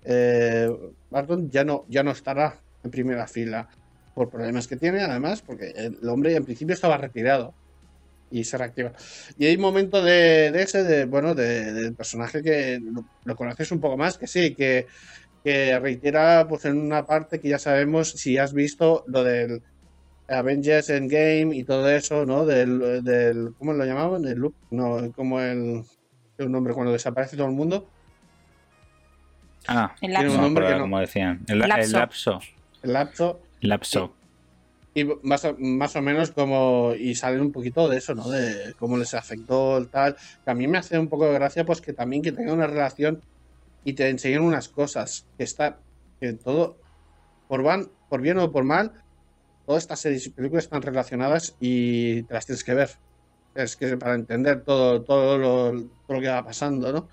[0.04, 0.70] eh,
[1.10, 3.68] Barton ya no, ya no estará en primera fila
[4.14, 7.56] por problemas que tiene, además, porque el hombre en principio estaba retirado
[8.30, 8.94] y se reactiva.
[9.38, 13.72] Y hay un momento de, ese, de, bueno, de- del personaje que lo, lo conoces
[13.72, 14.88] un poco más, que sí, que,
[15.44, 19.64] que reitera pues en una parte que ya sabemos si has visto lo del
[20.28, 22.46] Avengers Endgame y todo eso, ¿no?
[22.46, 24.26] Del, del ¿cómo lo llamaban?
[24.26, 25.84] El loop, no, como el,
[26.40, 27.88] un nombre cuando desaparece todo el mundo.
[29.68, 30.38] Ah, El lapso.
[30.50, 30.80] no que no.
[30.82, 31.42] como decían.
[31.48, 31.98] El, el Lapso.
[31.98, 32.40] lapso.
[32.82, 33.40] El lapso.
[33.62, 34.14] Lapso.
[34.96, 36.94] Y más o, más o menos como.
[36.98, 38.30] Y salen un poquito de eso, ¿no?
[38.30, 40.16] De cómo les afectó el tal.
[40.44, 42.68] Que a mí me hace un poco de gracia, pues que también que tengan una
[42.68, 43.22] relación
[43.86, 45.26] y te enseñen unas cosas.
[45.38, 45.78] Que está.
[46.20, 46.78] Que todo.
[47.48, 48.92] Por, van, por bien o por mal,
[49.66, 52.90] todas estas series y películas están relacionadas y te las tienes que ver.
[53.56, 57.08] Es que para entender todo, todo, lo, todo lo que va pasando, ¿no?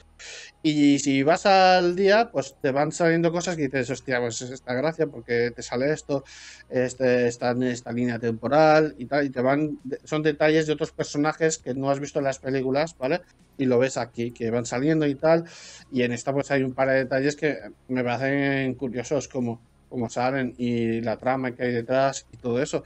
[0.62, 4.50] Y si vas al día, pues te van saliendo cosas que dices, hostia, pues es
[4.50, 6.24] esta gracia porque te sale esto,
[6.68, 10.92] este, está en esta línea temporal y tal, y te van, son detalles de otros
[10.92, 13.22] personajes que no has visto en las películas, ¿vale?
[13.56, 15.44] Y lo ves aquí, que van saliendo y tal,
[15.90, 17.58] y en esta pues hay un par de detalles que
[17.88, 22.82] me parecen curiosos como, como salen y la trama que hay detrás y todo eso.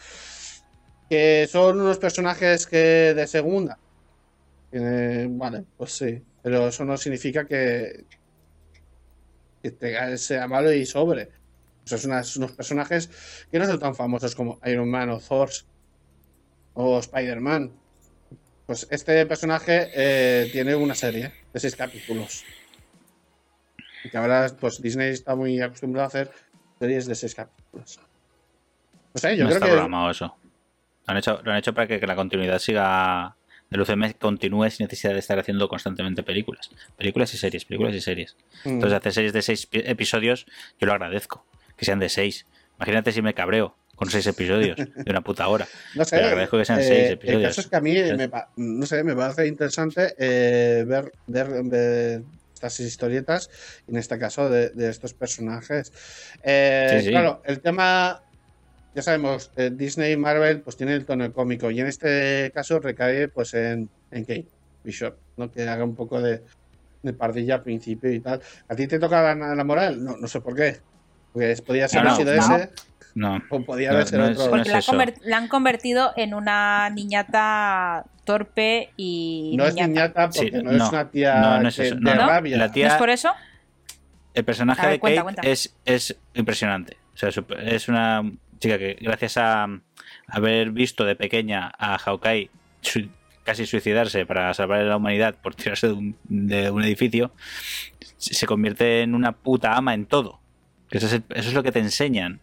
[1.08, 3.78] Que son unos personajes que de segunda.
[4.72, 8.04] Vale, pues sí, pero eso no significa que,
[10.16, 11.28] sea malo y sobre.
[11.84, 15.50] O sea, son unos personajes que no son tan famosos como Iron Man o Thor
[16.72, 17.72] o Spider-Man.
[18.66, 22.44] Pues este personaje eh, tiene una serie de seis capítulos.
[24.02, 26.30] Y que ahora pues Disney está muy acostumbrado a hacer
[26.84, 28.00] series de seis capítulos.
[29.14, 30.36] No sé, yo no creo está que programado eso.
[31.06, 33.36] Lo han hecho, lo han hecho para que, que la continuidad siga.
[33.70, 36.70] El UCM continúe sin necesidad de estar haciendo constantemente películas.
[36.96, 38.36] Películas y series, películas y series.
[38.64, 38.68] Mm.
[38.70, 40.46] Entonces, hacer series de seis pi- episodios,
[40.78, 41.44] yo lo agradezco.
[41.76, 42.46] Que sean de seis.
[42.76, 45.66] Imagínate si me cabreo con seis episodios de una puta hora.
[45.96, 48.30] No sé, Te agradezco que sean eh, seis El caso es que a mí, me,
[48.56, 52.22] no sé, me parece interesante eh, ver, ver, ver
[52.54, 53.50] estas historietas,
[53.88, 55.92] en este caso de, de estos personajes.
[56.42, 57.10] Eh, Sí, sí.
[57.10, 58.22] Claro, el tema,
[58.94, 62.78] ya sabemos, eh, Disney y Marvel pues tiene el tono cómico y en este caso
[62.80, 64.48] recae pues en, en Kate
[64.84, 65.50] Bishop, ¿no?
[65.50, 66.42] que haga un poco de,
[67.02, 68.40] de pardilla al principio y tal.
[68.68, 70.02] ¿A ti te toca la, la moral?
[70.02, 70.80] No, no sé por qué.
[71.32, 72.56] Pues podía ser No, haber sido no.
[72.56, 72.70] ese
[73.14, 73.40] No.
[73.48, 74.44] o podía No, haber sido no es- otro.
[74.46, 74.92] no Porque es la, han eso.
[74.92, 79.54] conver- la han convertido en una niñata torpe y.
[79.56, 82.00] No es niñata porque no, no, es una tía no, no es que- eso, de
[82.00, 82.26] no, no.
[82.26, 82.56] rabia.
[82.56, 83.30] La ¿No es por eso?
[84.34, 85.42] El personaje ver, de cuenta, Kate cuenta.
[85.48, 86.96] Es, es impresionante.
[87.14, 88.22] O sea, es una
[88.58, 89.68] chica que, gracias a
[90.26, 92.50] haber visto de pequeña a Hawkeye
[92.80, 93.08] su-
[93.44, 97.30] casi suicidarse para salvar a la humanidad por tirarse de un, de un edificio,
[98.16, 100.40] se convierte en una puta ama en todo.
[100.90, 102.40] Eso es, el- eso es lo que te enseñan.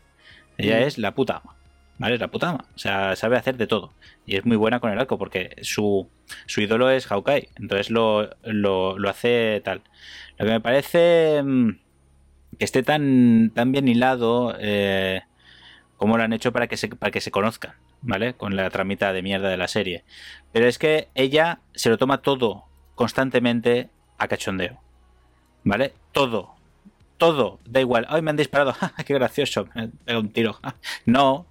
[0.57, 0.83] Ella Mm.
[0.83, 1.55] es la puta ama.
[1.97, 2.15] ¿Vale?
[2.15, 2.65] Es la puta ama.
[2.75, 3.93] O sea, sabe hacer de todo.
[4.25, 6.09] Y es muy buena con el arco porque su,
[6.47, 7.49] su ídolo es Hawkeye.
[7.57, 9.81] Entonces lo, lo, lo hace tal.
[10.37, 11.69] Lo que me parece mm,
[12.57, 15.21] que esté tan, tan bien hilado eh,
[15.97, 18.33] como lo han hecho para que, se, para que se conozcan, ¿vale?
[18.33, 20.03] Con la tramita de mierda de la serie.
[20.51, 24.79] Pero es que ella se lo toma todo constantemente a cachondeo,
[25.63, 25.93] ¿vale?
[26.11, 26.55] Todo,
[27.21, 28.05] todo, da igual.
[28.09, 30.59] Ay, me han disparado, qué gracioso, me pega un tiro.
[31.05, 31.45] No,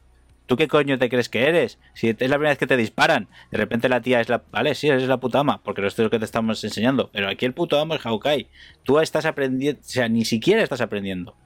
[0.47, 1.79] ¿Tú qué coño te crees que eres?
[1.95, 4.43] Si es la primera vez que te disparan, de repente la tía es la.
[4.51, 7.09] Vale, sí, es la puta ama, porque esto es lo que te estamos enseñando.
[7.13, 8.49] Pero aquí el puto amo es Hawkeye.
[8.83, 9.81] Tú estás aprendiendo.
[9.81, 11.37] O sea, ni siquiera estás aprendiendo.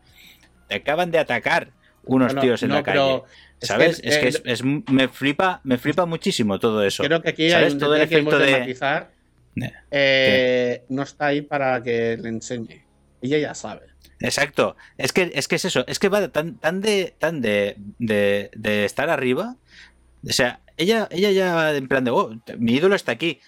[0.68, 1.68] Te acaban de atacar
[2.04, 3.22] unos tíos en no, la calle.
[3.60, 4.00] es ¿Sabes?
[4.00, 7.02] que, es que es, es- me flipa, me flipa muchísimo todo eso.
[7.04, 7.74] Creo que aquí hay ¿Sabes?
[7.74, 9.10] un Todo el que efecto de matizar.
[9.56, 12.84] Eh, Eh, no está ahí para que le enseñe.
[13.20, 13.82] Ella ya sabe.
[14.24, 14.76] Exacto.
[14.98, 15.84] Es que, es que es eso.
[15.86, 17.14] Es que va tan, tan de.
[17.18, 19.56] tan de, de, de estar arriba.
[20.28, 22.10] O sea, ella, ella ya va en plan de.
[22.10, 23.40] Oh, mi ídolo está aquí.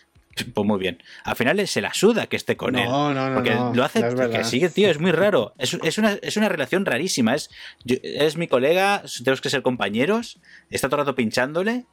[0.53, 1.03] Pues muy bien.
[1.25, 2.85] Al final se la suda que esté con él.
[2.85, 3.35] No, no, no.
[3.37, 5.55] Porque no, lo hace no que sigue, tío, es muy raro.
[5.57, 7.35] Es, es una, es una relación rarísima.
[7.35, 7.49] Es,
[7.85, 10.39] yo- es mi colega, tenemos que ser compañeros.
[10.69, 11.87] Está todo el rato pinchándole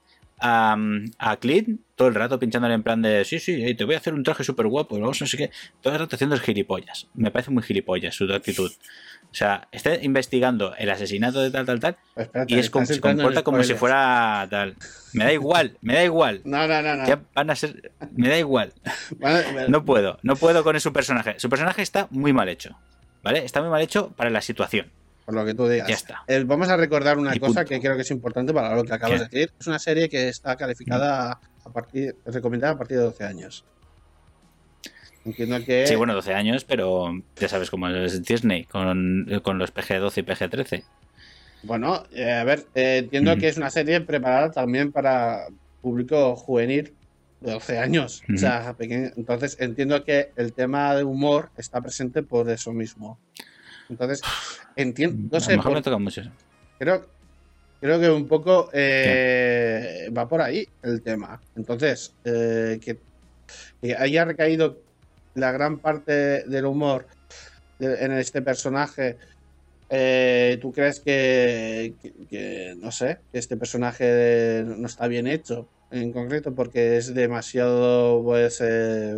[0.46, 0.76] a,
[1.20, 4.14] a Clint, todo el rato pinchándole en plan de sí, sí, te voy a hacer
[4.14, 5.00] un traje súper guapo.
[5.00, 5.52] Vamos, no sé qué.
[5.82, 7.08] Todo el rato haciendo gilipollas.
[7.14, 8.70] Me parece muy gilipollas su actitud.
[8.70, 11.98] O sea, está investigando el asesinato de tal, tal, tal.
[12.18, 14.76] Espérate, Y es como, se comporta como si fuera tal.
[15.14, 16.42] Me da igual, me da igual.
[16.44, 16.96] No, no, no.
[16.98, 17.08] no.
[17.08, 17.94] Ya van a ser.
[18.12, 18.74] Me da igual.
[19.70, 21.36] No puedo, no puedo con su personaje.
[21.38, 22.78] Su personaje está muy mal hecho.
[23.24, 23.46] ¿Vale?
[23.46, 24.92] Está muy mal hecho para la situación.
[25.26, 25.88] Por lo que tú digas.
[25.88, 26.24] Ya está.
[26.28, 27.70] Eh, vamos a recordar una Y cosa punto.
[27.70, 29.28] que creo que es importante para lo que acabas ¿Qué?
[29.30, 29.54] de decir.
[29.60, 33.64] Es una serie que está calificada a partir, recomendada a partir de 12 años.
[35.26, 35.88] Entiendo que.
[35.88, 40.22] Sí, bueno, 12 años, pero ya sabes cómo es Disney con, con los PG-12 y
[40.24, 40.84] PG-13.
[41.64, 43.40] Bueno, eh, a ver, eh, entiendo Ujú.
[43.40, 45.48] que es una serie preparada también para
[45.82, 46.94] público juvenil
[47.40, 48.22] de 12 años.
[48.34, 49.12] O sea, pequeño.
[49.16, 53.18] Entonces entiendo que el tema de humor está presente por eso mismo.
[53.94, 54.22] Entonces,
[54.76, 56.22] entiendo, no a sé, lo mejor por- me toca mucho.
[56.22, 56.32] eso.
[56.80, 57.14] creo,
[57.82, 61.42] creo que un poco eh, va por ahí el tema.
[61.56, 63.02] Entonces, eh, que,
[63.82, 64.82] que haya recaído
[65.36, 67.08] la gran parte del humor
[67.80, 69.18] de- en este personaje.
[69.90, 75.70] eh, ¿Tú crees que, que- que, no sé, que este personaje no está bien hecho
[75.92, 79.16] en concreto porque es demasiado, pues, eh,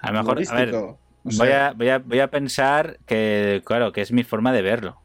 [0.00, 0.74] A lo mejor, a ver,
[1.24, 4.98] voy a, voy, a, voy a pensar que, claro, que es mi forma de verlo.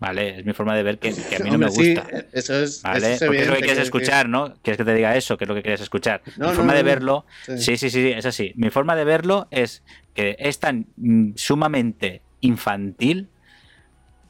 [0.00, 0.40] ¿Vale?
[0.40, 2.08] Es mi forma de ver que, que a mí no Hombre, me sí, gusta.
[2.32, 3.14] eso es, ¿Vale?
[3.14, 4.54] eso es Porque es lo que quieres que- escuchar, ¿no?
[4.60, 5.38] ¿Quieres que te diga eso?
[5.38, 6.20] ¿Qué es lo que quieres escuchar?
[6.36, 7.58] No, Mi no, forma no, de verlo, Sí.
[7.58, 8.52] sí, sí, sí, es así.
[8.56, 9.82] Mi forma de verlo es
[10.12, 13.28] que es tan mm, sumamente infantil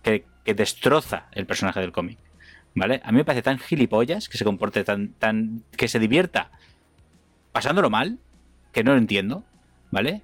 [0.03, 2.19] que, que destroza el personaje del cómic.
[2.77, 3.01] ¿Vale?
[3.03, 5.63] A mí me parece tan gilipollas que se comporte tan, tan.
[5.77, 6.51] que se divierta
[7.53, 8.19] pasándolo mal,
[8.73, 9.45] que no lo entiendo,
[9.91, 10.23] ¿vale?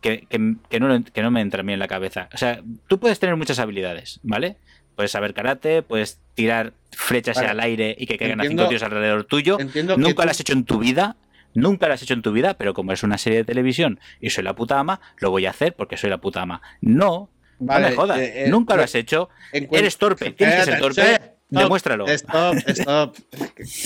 [0.00, 2.28] Que, que- que no, que no me entra a mí en la cabeza.
[2.32, 4.56] O sea, tú puedes tener muchas habilidades, ¿vale?
[4.96, 7.48] Puedes saber karate, puedes tirar flechas Vale.
[7.48, 9.58] al aire y que caigan a Entiendo- cinco tíos alrededor tuyo.
[9.60, 11.16] Entiendo que Nunca tú- lo has hecho en tu vida.
[11.52, 14.30] Nunca lo has hecho en tu vida, pero como es una serie de televisión y
[14.30, 16.62] soy la puta ama, lo voy a hacer porque soy la puta ama.
[16.80, 18.18] No, Vale, no me jodas.
[18.20, 19.28] eh, eh, Nunca lo eh, has hecho.
[19.52, 20.30] Eres torpe.
[20.32, 21.02] Tienes que ser torpe.
[21.02, 22.06] stop, Demuéstralo.
[22.08, 23.16] Stop, stop.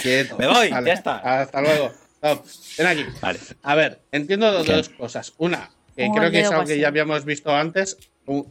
[0.03, 0.37] Quieto.
[0.39, 1.41] Me voy, ya está.
[1.41, 1.91] Hasta luego.
[2.23, 2.45] Stop.
[2.79, 3.05] Ven aquí.
[3.21, 3.39] Vale.
[3.63, 5.33] A ver, entiendo dos cosas.
[5.39, 7.97] Una, que Pongo creo que es algo que ya habíamos visto antes.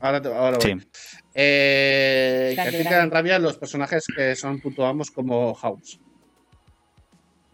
[0.02, 0.80] Ahora, te- ahora voy.
[0.80, 0.88] Sí.
[1.34, 6.00] Eh, que a ti te dan rabia los personajes que son puto amos como House.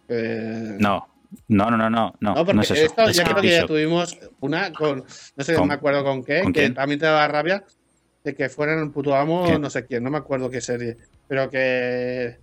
[0.07, 1.07] Eh, No.
[1.47, 2.13] No, no, no, no.
[2.21, 2.85] No, no, porque no es eso.
[2.87, 5.03] esto Es ya que creo que ya tuvimos una con.
[5.35, 6.73] No sé, ¿Con- no me acuerdo con qué, con que quién?
[6.73, 7.63] también te daba rabia
[8.23, 10.97] de que fueran un puto amo, no sé quién, no me acuerdo qué serie.
[11.27, 12.39] Pero que.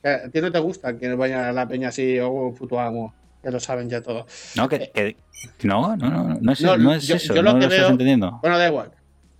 [0.00, 3.12] que a ti no te gusta que vaya a la peña así o puto amo,
[3.44, 4.26] que lo saben ya todo.
[4.56, 5.16] No, que, que-
[5.62, 7.34] no, no, no, no es, No, no es yo- eso.
[7.34, 8.38] yo lo no que lo estás veo- entendiendo.
[8.42, 8.90] Bueno, da igual.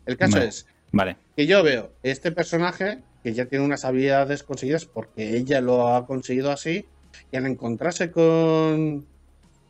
[0.07, 0.49] El caso Vale.
[0.49, 1.17] es Vale.
[1.35, 6.07] que yo veo este personaje que ya tiene unas habilidades conseguidas porque ella lo ha
[6.07, 6.87] conseguido así
[7.33, 9.07] y al encontrarse con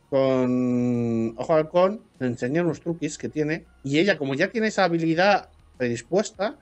[0.09, 4.83] con Ojo Halcón le enseña unos truquis que tiene y ella como ya tiene esa
[4.83, 6.57] habilidad predispuesta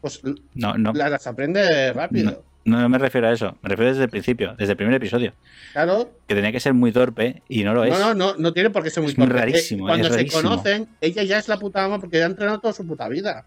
[0.00, 0.22] pues
[0.54, 3.56] No, no, la- las aprende rápido no, no me refiero a eso.
[3.62, 5.32] Me refiero desde el principio, desde el primer episodio.
[5.72, 7.90] claro Que tenía que ser muy torpe y no lo es.
[7.98, 9.32] no, no no no tiene por qué ser muy Es torpe.
[9.34, 10.42] rarísimo, Eh, cuando es se rarísimo.
[10.42, 13.44] conocen ella ya es la puta ama porque ya ha entrenado toda su puta vida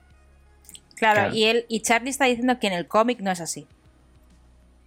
[0.96, 1.36] Claro, Claro.
[1.36, 3.66] y él y Charlie está diciendo que en el cómic no es así.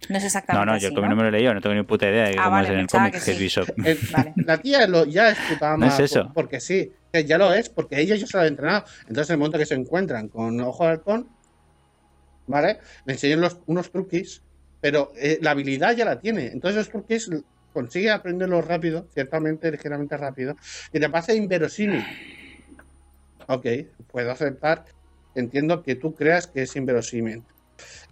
[0.09, 1.61] No es No, exactamente no, yo así, el cómic no me lo he leído, no
[1.61, 3.33] tengo ni puta idea de Ah, cómo vale, es en el cómic que sí.
[3.33, 3.67] Bishop.
[3.85, 4.33] Eh, Vale.
[4.37, 6.23] La tía lo- ya es puta ama No es eso.
[6.25, 6.91] por- porque sí,
[7.25, 8.85] ya lo es, porque ella ya se lo ha entrenado.
[9.07, 11.27] Entonces, en el momento que se encuentran con Ojo de Halcón,
[12.47, 12.79] ¿vale?
[13.05, 14.41] Le enseñan los- unos truquis,
[14.79, 16.47] pero eh, la habilidad ya la tiene.
[16.47, 17.29] Entonces, los truquis
[17.71, 20.55] consigue aprenderlos rápido, ciertamente, ligeramente rápido,
[20.91, 22.03] y te pasa inverosímil.
[23.47, 23.65] Ok,
[24.07, 24.85] puedo aceptar.
[25.33, 27.43] Entiendo que tú creas que es inverosímil.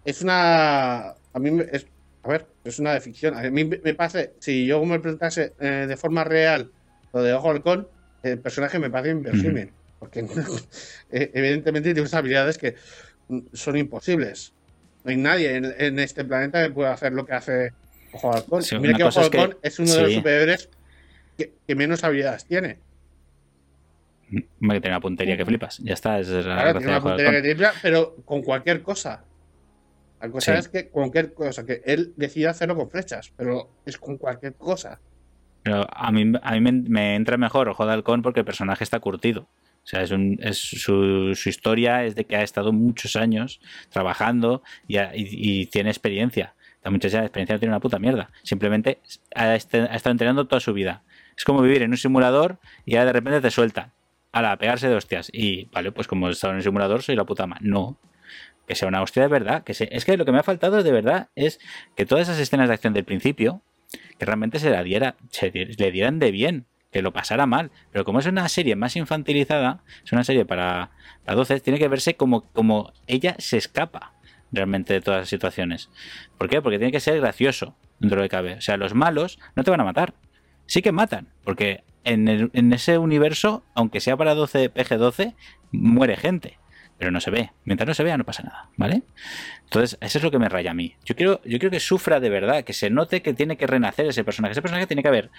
[0.04, 1.08] Es una.
[1.10, 1.86] A mí me- es.
[2.22, 3.34] A ver, es una de ficción.
[3.34, 4.34] A mí me pase.
[4.40, 6.72] Si yo me presentase eh, de forma real
[7.12, 7.88] lo de Ojo de Halcón,
[8.22, 9.74] el personaje me parece inverosímil.
[9.98, 10.20] Porque
[11.10, 12.74] eh, evidentemente tiene unas habilidades que
[13.52, 14.52] son imposibles.
[15.04, 17.72] No hay nadie en, en este planeta que pueda hacer lo que hace
[18.12, 18.62] Ojo de Halcón.
[18.62, 20.68] Sí, Mira que Ojo es que- Halcón es uno de los superhéroes
[21.36, 22.78] que, que menos habilidades tiene.
[24.30, 25.78] Que tiene una puntería que flipas.
[25.78, 29.22] Ya está, es la Claro, tiene una puntería que tripla, pero con cualquier cosa.
[30.20, 30.58] La cosa Sí.
[30.60, 34.98] es que cualquier cosa, que él decide hacerlo con flechas, pero es con cualquier cosa.
[35.62, 38.82] Pero a mí, a mí me, me entra mejor Ojo de Halcón porque el personaje
[38.84, 39.46] está curtido.
[39.84, 44.62] O sea, es un, es su, historia es de que ha estado muchos años trabajando
[44.88, 46.54] y, ha- y- y tiene experiencia.
[46.82, 48.30] La de experiencia no tiene una puta mierda.
[48.42, 48.98] Simplemente
[49.34, 51.02] ha, este- ha estado entrenando toda su vida.
[51.36, 53.92] Es como vivir en un simulador y ahora de repente te sueltan.
[54.32, 55.30] A a pegarse de hostias.
[55.32, 57.56] Y vale, pues como he estado en el simulador soy la puta ama.
[57.60, 57.98] No.
[58.66, 59.64] Que sea una hostia de verdad.
[59.64, 61.60] Que es que lo que me ha faltado de verdad es
[61.96, 63.62] que todas esas escenas de acción del principio,
[64.18, 67.72] que realmente se la diera, se le dieran de bien, que lo pasara mal.
[67.90, 70.92] Pero como es una serie más infantilizada, es una serie para,
[71.24, 74.12] para 12, tiene que verse como, como ella se escapa
[74.52, 75.90] realmente de todas las situaciones.
[76.38, 76.62] ¿Por qué?
[76.62, 78.54] Porque tiene que ser gracioso dentro de cabe.
[78.54, 80.14] O sea, los malos no te van a matar.
[80.66, 85.34] Sí que matan, porque en, el- en ese universo, aunque sea para 12, PG-12,
[85.72, 86.58] muere gente.
[86.98, 87.50] Pero no se ve.
[87.64, 89.02] Mientras no se vea, no pasa nada, ¿vale?
[89.64, 90.94] Entonces, eso es lo que me raya a mí.
[91.04, 94.06] Yo quiero, yo quiero que sufra de verdad, que se note que tiene que renacer
[94.06, 94.52] ese personaje.
[94.52, 95.30] Ese personaje tiene que haber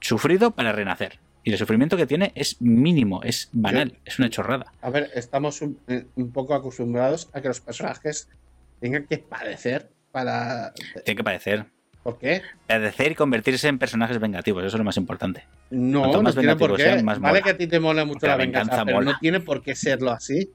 [0.00, 1.18] sufrido para renacer.
[1.42, 4.72] Y el sufrimiento que tiene es mínimo, es banal, es una chorrada.
[4.80, 8.28] A ver, estamos un, eh, un poco acostumbrados a que los personajes
[8.80, 10.72] tengan que padecer para.
[11.04, 11.66] Tiene que padecer.
[12.02, 12.42] ¿Por qué?
[12.66, 15.44] Padecer y convertirse en personajes vengativos, eso es lo más importante.
[15.70, 16.82] No, Cuanto no más tiene por qué.
[16.82, 17.42] sean, más vale mola.
[17.44, 19.12] que a ti te mola mucho Porque la la venganza, venganza pero mola.
[19.12, 20.50] no tiene por qué serlo así.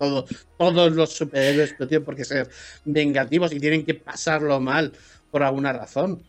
[0.00, 0.24] Todo,
[0.56, 2.48] todos los superhéroes no tienen por qué ser
[2.86, 4.92] vengativos y tienen que pasarlo mal
[5.30, 6.22] por alguna razón.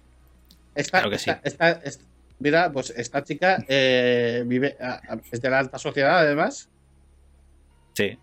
[0.76, 1.30] Esta, Claro que sí.
[1.30, 2.02] esta- esta- est-
[2.40, 4.76] mira, pues esta chica eh, vive,
[5.32, 6.70] es de la alta sociedad además
[7.94, 8.18] Sí.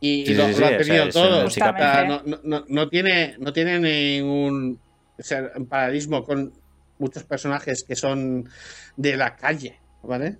[0.00, 1.46] y Sí, lo, sí, sí, lo ha o sea, tenido es todo.
[1.46, 4.80] O sea, no, no- no- no tiene, no tiene ningún
[5.18, 6.52] o sea, un paralelismo con
[6.98, 8.48] muchos personajes que son
[8.96, 10.38] de la calle, ¿vale?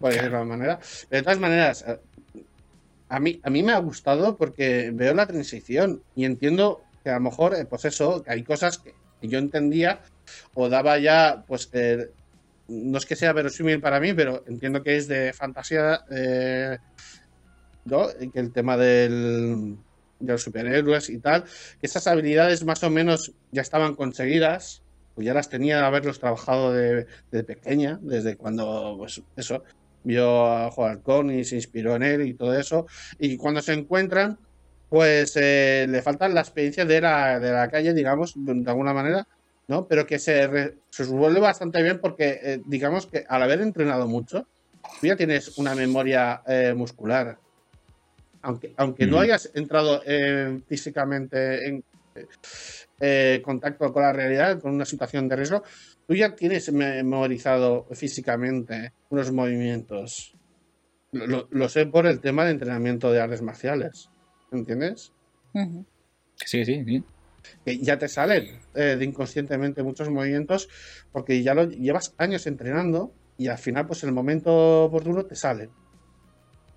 [0.00, 0.80] Por decirlo de alguna manera.
[1.08, 1.98] Pero de todas maneras, eh,
[3.14, 7.14] a mí, a mí me ha gustado porque veo la transición y entiendo que a
[7.14, 10.00] lo mejor, eh, pues eso, hay cosas que, que yo entendía
[10.54, 12.10] o daba ya, pues, eh,
[12.66, 16.78] no es que sea verosímil para mí, pero entiendo que es de fantasía, eh,
[17.84, 18.08] ¿no?
[18.32, 19.76] Que el tema del,
[20.18, 24.82] de los superhéroes y tal, que esas habilidades más o menos ya estaban conseguidas,
[25.14, 29.62] pues ya las tenía de haberlos trabajado de, de pequeña, desde cuando, pues eso,
[30.04, 32.86] vio a Juan Halcón y se inspiró en él y todo eso,
[33.18, 34.38] y cuando se encuentran,
[34.88, 39.26] pues eh, le faltan la experiencia de la, de la calle, digamos, de, alguna manera,
[39.66, 39.88] ¿no?
[39.88, 44.06] Pero que se, re- se resuelve bastante bien porque, eh, digamos que al haber entrenado
[44.06, 44.46] mucho,
[45.00, 47.38] tú ya tienes una memoria eh, muscular.
[48.42, 51.82] Aunque, aunque no hayas entrado eh, físicamente en
[53.00, 55.64] eh, contacto con la realidad, con una situación de riesgo,
[56.06, 60.34] tú ya tienes memorizado físicamente unos movimientos.
[61.12, 64.08] Lo, lo- sé por el tema de entrenamiento de artes marciales.
[64.50, 65.12] ¿Entiendes?
[66.36, 67.04] Sí, sí, sí.
[67.64, 70.68] que ya te salen eh, de inconscientemente muchos movimientos
[71.12, 75.36] porque ya lo llevas años entrenando y al final pues en el momento oportuno te
[75.36, 75.70] salen.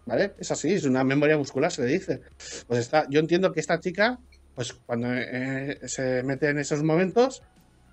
[0.05, 0.33] ¿Vale?
[0.39, 2.21] Es así, es una memoria muscular, se le dice.
[2.67, 4.17] Pues está, yo entiendo que esta chica,
[4.55, 7.41] pues cuando eh, se mete en esos momentos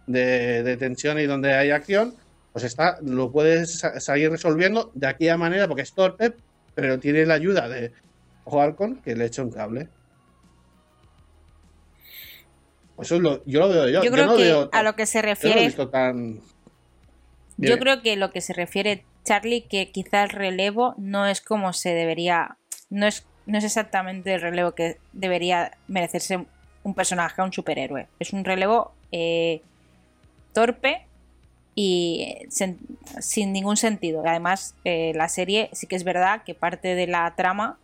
[0.06, 2.14] de, de tensión y donde hay acción,
[2.52, 6.34] pues está, lo puedes sa- seguir resolviendo de aquella manera porque es torpe,
[6.74, 7.92] pero tiene la ayuda de
[8.44, 9.88] Ojo Halcón que le echa un cable.
[12.96, 14.04] Pues Eso es lo, yo lo veo yo.
[14.04, 16.40] Yo creo no que veo a lo que se yo no refiere, visto tan.
[17.56, 21.72] yo creo que lo que se refiere Charlie, que quizá el relevo no es como
[21.72, 22.58] se debería,
[22.90, 26.46] no es, no es exactamente el relevo que debería merecerse
[26.82, 28.06] un personaje, un superhéroe.
[28.20, 29.62] Es un relevo eh,
[30.54, 31.06] torpe
[31.74, 32.78] y eh, sen-
[33.20, 34.22] sin ningún sentido.
[34.24, 37.78] Además, eh, la serie sí que es verdad que parte de la trama,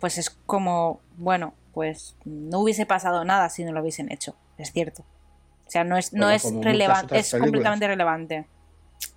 [0.00, 4.34] pues es como, bueno, pues no hubiese pasado nada si no lo hubiesen hecho.
[4.58, 5.04] Es cierto.
[5.66, 8.46] O sea, no es, no Bueno, es relevante, es completamente relevante.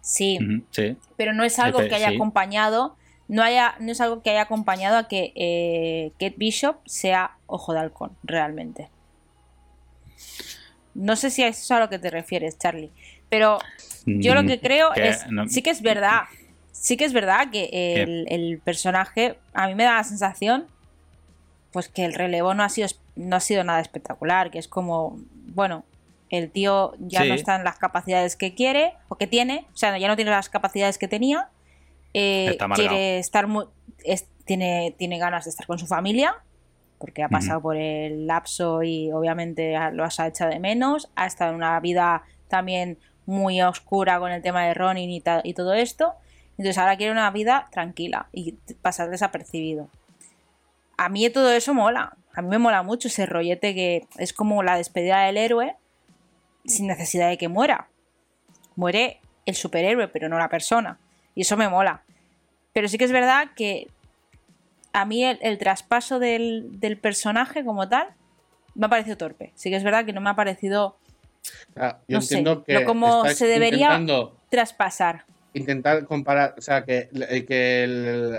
[0.02, 0.40] Sí,
[0.72, 0.98] sí.
[1.18, 2.16] pero no es algo que haya sí.
[2.16, 2.96] acompañado,
[3.28, 7.74] no haya, no es algo que haya acompañado a que eh, Kate Bishop sea ojo
[7.74, 8.90] de halcón, realmente.
[11.00, 12.92] No sé si es eso a lo que te refieres, Charlie.
[13.30, 13.60] Pero
[14.06, 15.26] yo lo que Mm, creo es.
[15.30, 16.24] no- Sí que es verdad.
[16.72, 19.38] Sí que es verdad que el, el personaje.
[19.54, 20.66] A mí me da la sensación.
[21.72, 24.50] Pues que el relevo no ha sido, no ha sido nada espectacular.
[24.52, 25.20] Que es como.
[25.54, 25.84] Bueno,
[26.30, 27.30] el tío ya Sí.
[27.30, 28.94] no está en las capacidades que quiere.
[29.08, 29.66] O que tiene.
[29.74, 31.50] O sea, ya no tiene las capacidades que tenía.
[32.16, 33.66] eh, quiere estar muy.
[34.04, 36.36] es- tiene, tiene ganas de estar con su familia.
[37.00, 41.10] Porque ha pasado por el lapso y obviamente lo has echado de menos.
[41.16, 45.54] Ha estado en una vida también muy oscura con el tema de Ronin y, y
[45.54, 46.14] todo esto.
[46.52, 49.90] Entonces ahora quiere una vida tranquila y pasar desapercibido.
[50.98, 52.18] A mí todo eso mola.
[52.34, 55.78] A mí me mola mucho ese rollete que es como la despedida del héroe
[56.66, 57.88] sin necesidad de que muera.
[58.76, 61.00] Muere el superhéroe, pero no la persona.
[61.36, 62.04] Y eso me mola.
[62.74, 63.88] Pero sí que es verdad que
[64.94, 68.08] a mí el, el traspaso del, del personaje como tal
[68.76, 69.52] me ha parecido torpe.
[69.56, 70.98] Sí que es verdad que no me ha parecido
[71.76, 74.00] Ah, yo no sé, entiendo que no como se debería-
[74.50, 75.24] traspasar.
[75.54, 78.38] intentar comparar, o sea, que, el- que el,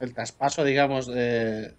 [0.00, 1.74] el traspaso, digamos, de.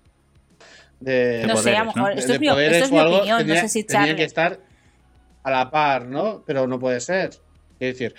[0.99, 1.93] de No sé, a poderes, lo ¿no?
[1.95, 2.11] mejor.
[2.19, 3.37] Esto de es mi, poderes esto es opinión.
[3.39, 4.15] tenía- no sé si tenía Charlie.
[4.15, 4.59] que estar
[5.43, 6.43] a la par, ¿no?
[6.45, 7.31] Pero no puede ser.
[7.79, 8.15] Quiero decir,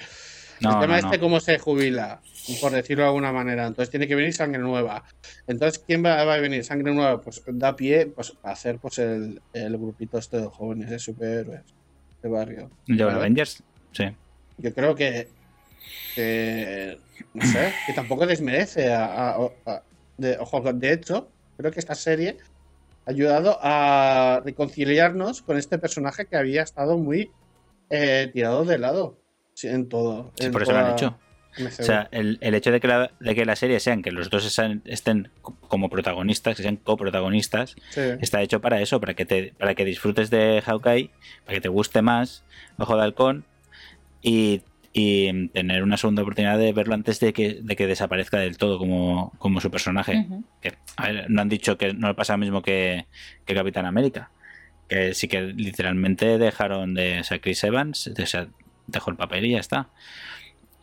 [0.60, 1.22] No, el tema no, este, no.
[1.22, 2.20] cómo se jubila,
[2.60, 3.66] por decirlo de alguna manera.
[3.66, 5.04] Entonces tiene que venir sangre nueva.
[5.46, 6.64] Entonces, ¿quién va, va a venir?
[6.64, 10.90] Sangre nueva, pues da pie pues, a hacer pues el, el grupito este de jóvenes,
[10.90, 11.62] de superhéroes
[12.22, 12.70] de barrio.
[12.86, 13.02] ¿De.
[13.02, 13.62] Avengers?
[13.92, 14.04] Sí.
[14.58, 15.28] Yo creo que,
[16.14, 16.98] que,
[17.34, 19.82] no sé, que tampoco desmerece a, a- a-
[20.18, 22.36] de, ojo, de hecho, creo que esta serie
[23.06, 27.30] ha ayudado a reconciliarnos con este personaje que había estado muy
[27.90, 29.18] eh, tirado de lado
[29.62, 30.32] en todo.
[30.38, 31.18] Sí, en por eso lo han hecho.
[31.58, 34.30] O sea, el, el hecho de que, la, de que la serie sean que los
[34.30, 38.00] dos estén co- como protagonistas, que sean coprotagonistas, Sí.
[38.20, 41.10] está hecho para eso, para que te, para que disfrutes de Hawkeye,
[41.44, 42.44] para que te guste más
[42.78, 43.44] Ojo de Halcón
[44.22, 44.62] y,
[44.94, 48.78] y tener una segunda oportunidad de verlo antes de que, de que desaparezca del todo
[48.78, 50.26] como, como su personaje.
[50.60, 53.06] Que, a ver, no han dicho que no le pasa lo mismo que,
[53.44, 54.30] que Capitán América.
[54.88, 57.20] Que sí que literalmente dejaron de.
[57.20, 58.48] O sea, Chris Evans o sea,
[58.86, 59.88] dejó el papel y ya está.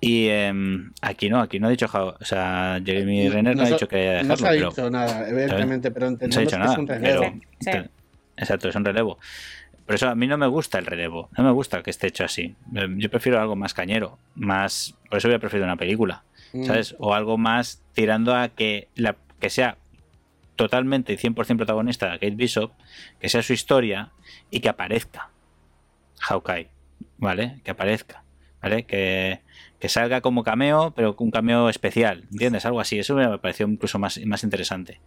[0.02, 1.88] Y em, aquí no, aquí no ha dicho.
[1.88, 4.70] ja- O sea, Jeremy Renner no, ha dicho que haya no dejarlo, se ha pero-
[4.70, 6.74] dicho nada, evidentemente, pero no se ha entendemos dicho que nada.
[6.74, 7.40] es un pero- relevo.
[7.60, 7.72] Sí.
[8.38, 9.20] exacto, es un relevo.
[9.86, 11.30] Por eso a mí no me gusta el relevo.
[11.38, 12.56] No me gusta que esté hecho así.
[12.76, 14.20] Eh, Yo prefiero algo más cañero.
[14.36, 14.96] Más.
[15.10, 16.24] Por eso hubiera preferido una película.
[16.54, 16.64] Mm.
[16.66, 16.96] ¿sabes?
[17.00, 19.78] O algo más tirando a que, la, que sea
[20.56, 22.72] totalmente y 100% protagonista Kate Bishop,
[23.20, 24.10] que sea su historia
[24.52, 25.30] y que aparezca
[26.20, 26.70] Hawkeye,
[27.18, 27.60] ¿vale?
[27.64, 28.24] Que aparezca,
[28.62, 28.84] ¿vale?
[28.84, 29.42] Que,
[29.80, 32.66] que salga como cameo, pero un cameo especial, ¿entiendes?
[32.66, 35.00] Algo así, eso me pareció incluso más, más interesante.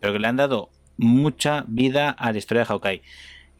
[0.00, 3.02] Pero que le han dado mucha vida a la historia de Hawkeye,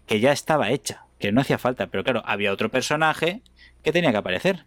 [0.07, 3.43] que ya estaba hecha, que no hacía falta, pero claro, había otro personaje
[3.83, 4.65] que tenía que aparecer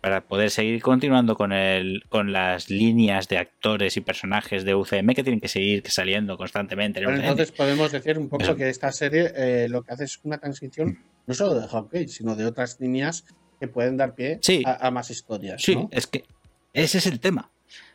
[0.00, 5.14] para poder seguir continuando con el con las líneas de actores y personajes de UCM
[5.14, 7.00] que tienen que seguir saliendo constantemente.
[7.00, 8.56] en entonces podemos decir un poco Eso.
[8.56, 12.34] que esta serie eh, lo que hace es una transición no solo de Hawkeye, sino
[12.34, 13.24] de otras líneas
[13.60, 14.62] que pueden dar pie Sí.
[14.66, 15.62] a, a más historias.
[15.62, 15.88] Sí, ¿no?
[15.92, 16.24] es que
[16.72, 17.50] ese es el tema.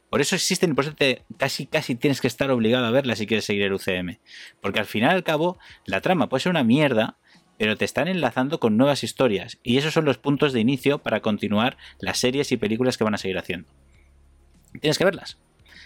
[0.10, 3.16] Por eso existen y por eso te, casi casi tienes que estar obligado a verla
[3.16, 4.20] si quieres seguir el UCM.
[4.62, 7.18] Porque al final y al cabo, la trama puede ser una mierda,
[7.58, 9.58] pero te están enlazando con nuevas historias.
[9.64, 13.16] Y esos son los puntos de inicio para continuar las series y películas que van
[13.16, 13.68] a seguir haciendo.
[14.80, 15.38] Tienes que verlas.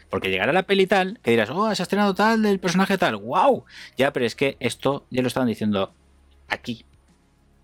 [0.10, 3.16] Porque llegará la peli tal, que dirás, oh, se ha estrenado tal del personaje tal,
[3.18, 3.64] wow.
[3.98, 5.94] Ya, pero es que esto ya lo estaban diciendo
[6.48, 6.84] aquí.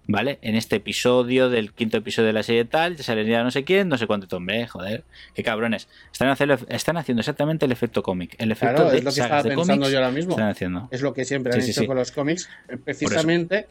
[0.08, 0.38] ¿Vale?
[0.44, 3.90] En este episodio del quinto episodio de la serie tal, ya saldría no sé quién,
[3.90, 5.04] no sé cuánto tomé, joder.
[5.34, 5.88] Qué cabrones.
[6.12, 8.36] Están, haciendo- están haciendo exactamente el efecto cómic.
[8.38, 10.32] El efecto Claro, de es lo que estaba pensando cómics yo ahora mismo.
[10.32, 10.88] están haciendo.
[10.92, 11.88] Es lo que siempre Sí, han sí, hecho sí.
[11.88, 12.48] con los cómics,
[12.84, 13.68] precisamente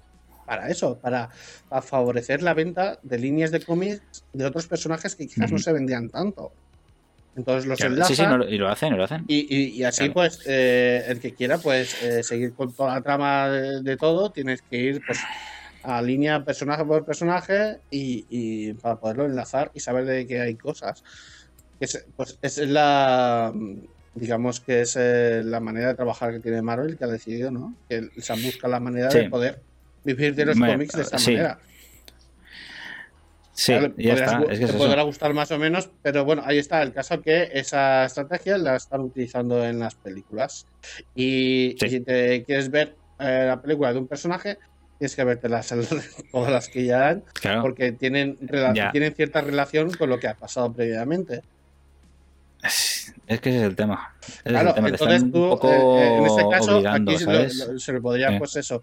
[0.47, 1.30] para eso, para,
[1.68, 5.72] para favorecer la venta de líneas de cómics de otros personajes que quizás no se
[5.72, 6.53] vendían tanto.
[7.37, 9.24] Entonces los Claro, enlazan sí, sí, no y lo hacen, y lo hacen.
[9.26, 10.12] y, y- y así Claro.
[10.14, 14.30] pues eh, el que quiera pues eh, seguir con toda la trama de, de todo,
[14.30, 15.18] tienes que ir pues
[15.85, 20.55] a línea personaje por personaje y, y para poderlo enlazar y saber de qué hay
[20.57, 21.05] cosas.
[21.80, 23.53] Es, pues es la
[24.14, 27.74] digamos que es eh, la manera de trabajar que tiene Marvel que ha decidido, ¿no?
[27.89, 29.61] Que se busca la manera de poder
[30.05, 31.32] vivir de los Me- cómics de esta sí.
[31.32, 31.59] manera.
[33.53, 34.53] Sí, ya podrás- está.
[34.53, 34.78] Es que es te eso.
[34.78, 38.74] podrá gustar más o menos, pero bueno, ahí está el caso que esa estrategia la
[38.76, 40.66] están utilizando en las películas.
[41.14, 41.87] Y, Sí.
[41.87, 44.59] y si te quieres ver eh, la película de un personaje,
[44.99, 45.68] tienes que verte las,
[46.32, 47.62] todas las que ya dan, Claro.
[47.62, 48.38] porque tienen,
[48.74, 48.90] Ya.
[48.92, 51.42] tienen cierta relación con lo que ha pasado previamente.
[53.26, 54.14] Es que ese es el tema.
[54.22, 54.86] Ese es Claro, el tema.
[54.88, 57.20] Te entonces están tú, un poco eh, eh, en este caso, obligando, aquí
[57.78, 58.38] se, le podría, Sí.
[58.38, 58.82] pues eso,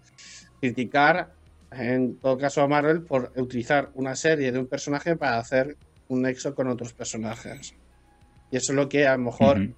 [0.60, 1.32] criticar
[1.72, 5.76] en todo caso a Marvel por utilizar una serie de un personaje para hacer
[6.08, 7.74] un nexo con otros personajes.
[8.50, 9.68] Y eso es lo que a lo mejor.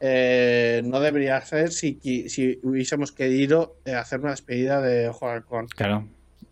[0.00, 5.66] Eh, no debería ser si, si hubiésemos querido eh, hacer una despedida de Ojo Halcón.
[5.68, 6.06] Claro.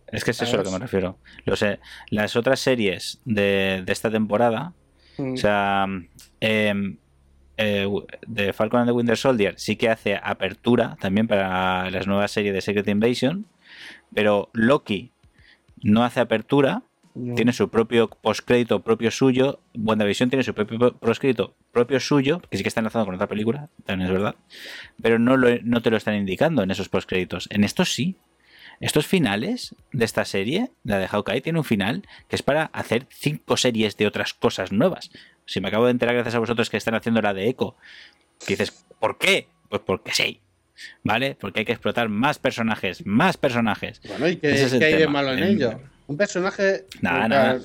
[0.06, 1.18] Es que es eso a lo que me refiero.
[1.44, 1.80] Lo sé.
[2.10, 4.72] Las otras series de, de esta temporada,
[5.16, 5.34] Mm.
[5.34, 5.86] o sea,
[6.40, 6.96] em,
[7.56, 7.86] eh,
[8.26, 12.52] de Falcon and the Winter Soldier sí que hace apertura también para las nuevas series
[12.52, 13.46] de Secret Invasion,
[14.12, 15.12] pero Loki
[15.82, 16.82] no hace apertura,
[17.14, 17.34] No.
[17.36, 19.60] tiene su propio postcrédito propio suyo.
[19.74, 23.68] WandaVision tiene su propio postcrédito propio suyo, que sí que está enlazado con otra película,
[23.86, 24.34] también es verdad.
[25.00, 27.46] Pero no, lo- no te lo están indicando en esos postcréditos.
[27.50, 28.16] En estos sí.
[28.80, 33.06] Estos finales de esta serie, la de Hawkeye, tiene un final que es para hacer
[33.08, 35.10] cinco series de otras cosas nuevas.
[35.46, 37.76] Si me acabo de enterar gracias a vosotros que están haciendo la de Echo,
[38.40, 39.46] que dices, ¿por qué?
[39.68, 40.40] Pues porque sí.
[41.04, 41.36] ¿Vale?
[41.38, 44.00] Porque hay que explotar más personajes, más personajes.
[44.08, 45.80] Bueno, ¿y qué, es qué hay de malo en En- ello?
[46.06, 46.84] Un personaje.
[47.00, 47.60] Nada, nada.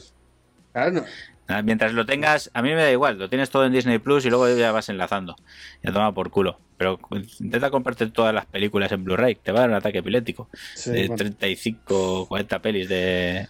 [0.71, 1.05] claro, no.
[1.47, 4.23] Nada, Mientras lo tengas, a mí me da igual, lo tienes todo en Disney Plus
[4.25, 5.35] y luego ya vas enlazando.
[5.83, 6.59] Ya toma por culo.
[6.77, 6.97] Pero
[7.39, 10.47] intenta comprarte todas las películas en Blu-ray, te va a dar un ataque epiléptico.
[10.75, 11.15] Sí, de bueno.
[11.17, 13.47] 35 o 40 pelis de,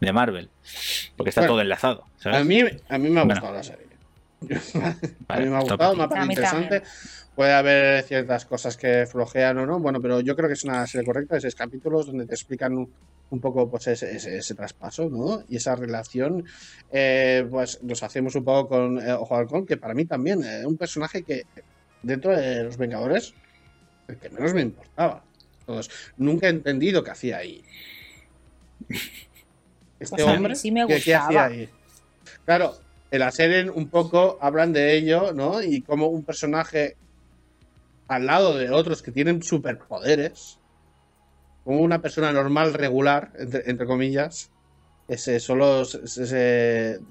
[0.00, 0.48] de Marvel.
[1.16, 2.04] Porque está Bueno, todo enlazado.
[2.16, 2.38] ¿sabes?
[2.40, 3.40] A mí, a mí me ha Bueno.
[3.40, 3.86] gustado la serie.
[5.28, 6.82] a mí me ha gustado, me ha parecido interesante.
[7.34, 10.86] Puede haber ciertas cosas que flojean o no, bueno, pero yo creo que es una
[10.86, 12.94] serie correcta, seis capítulos donde te explican un,
[13.30, 15.42] un poco pues ese, ese- ese traspaso, ¿no?
[15.48, 16.44] Y esa relación,
[16.90, 20.42] eh, pues nos hacemos un poco con eh, Ojo de Halcón, que para mí también
[20.44, 21.44] es un personaje que
[22.02, 23.32] dentro de los Vengadores,
[24.08, 25.24] el que menos me importaba.
[25.60, 27.64] Entonces, nunca he entendido qué hacía ahí.
[29.98, 31.46] Este Pues hombre, sí me ¿qué, qué hacía gustaba.
[31.46, 31.68] ahí?
[32.44, 32.74] Claro,
[33.12, 35.62] en la serie un poco hablan de ello, ¿no?
[35.62, 36.96] Y como un personaje
[38.06, 40.60] al lado de otros que tienen superpoderes,
[41.64, 44.50] como una persona normal, regular, entre, entre comillas,
[45.08, 45.84] ese solo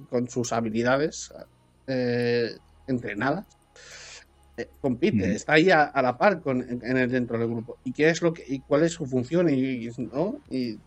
[0.09, 1.33] con sus habilidades
[1.87, 3.47] eh, entrenadas
[4.57, 5.35] eh, compite, Mm.
[5.35, 7.79] está ahí a, a la par con, en, en el dentro del grupo.
[7.83, 10.41] ¿Y qué es lo que y cuál es su función y, y- ¿no?
[10.49, 10.81] y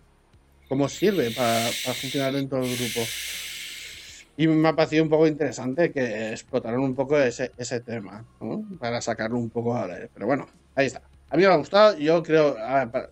[0.68, 3.14] cómo sirve para, para funcionar dentro del grupo?
[4.36, 8.64] Y me ha parecido un poco interesante que explotaron un poco ese, ese tema, ¿no?
[8.80, 10.10] Para sacarlo un poco al aire.
[10.12, 11.02] Pero bueno, ahí está.
[11.30, 13.10] A mí me ha gustado, yo creo, a para-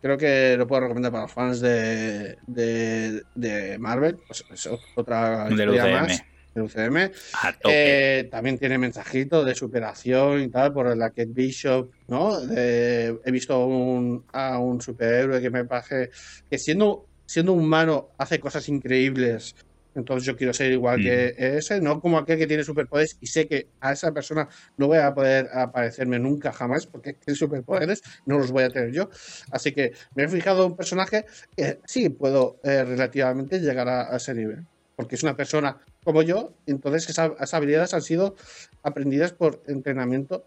[0.00, 4.18] creo que lo puedo recomendar para los fans de, de, de Marvel.
[4.26, 5.92] Pues es otra Del UCM.
[5.92, 6.22] más
[6.54, 7.12] del UCM.
[7.42, 7.54] A.
[7.64, 12.40] Eh, también tiene mensajito de superación y tal, por la Kate Bishop, ¿no?
[12.40, 16.10] De- he visto un- a un superhéroe que me parece
[16.50, 19.54] que siendo, siendo humano hace cosas increíbles.
[19.94, 23.48] Entonces yo quiero ser igual que ese, no como aquel que tiene superpoderes y sé
[23.48, 28.38] que a esa persona no voy a poder aparecerme nunca jamás porque tiene superpoderes, no
[28.38, 29.08] los voy a tener yo.
[29.50, 31.24] Así que me he fijado en un personaje
[31.56, 34.66] que sí puedo eh, relativamente llegar a, a ese nivel.
[34.96, 38.34] Porque es una persona como yo, entonces esa- esas habilidades han sido
[38.82, 40.44] aprendidas por entrenamiento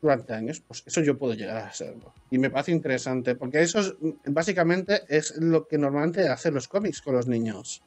[0.00, 0.62] durante años.
[0.66, 2.12] Pues eso yo puedo llegar a serlo.
[2.30, 3.94] Y me parece interesante, porque eso es,
[4.26, 7.82] básicamente es lo que normalmente hacen los cómics con los niños.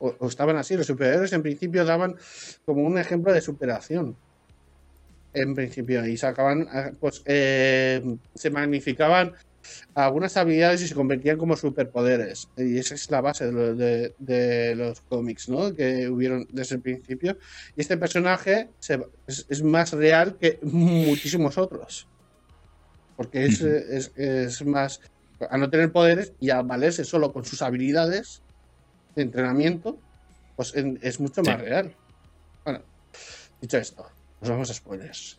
[0.00, 2.16] O, o estaban así, los superhéroes en principio daban
[2.64, 4.16] como un ejemplo de superación.
[5.32, 8.02] En principio, y sacaban, eh, pues eh,
[8.34, 9.32] se magnificaban
[9.94, 12.48] algunas habilidades y se convertían como superpoderes.
[12.56, 15.72] Y esa es la base de, lo- de- de los cómics, ¿no?
[15.74, 17.36] Que hubieron desde el principio.
[17.76, 22.08] Y este personaje se- es, es más real que muchísimos otros.
[23.16, 25.00] Porque es, es- es más.
[25.48, 28.42] A no tener poderes y a valerse solo con sus habilidades
[29.14, 29.98] de entrenamiento,
[30.56, 31.62] pues en- es mucho más Sí.
[31.62, 31.94] real.
[32.64, 32.80] Bueno,
[33.60, 34.06] dicho esto,
[34.40, 35.36] nos vamos a spoilers.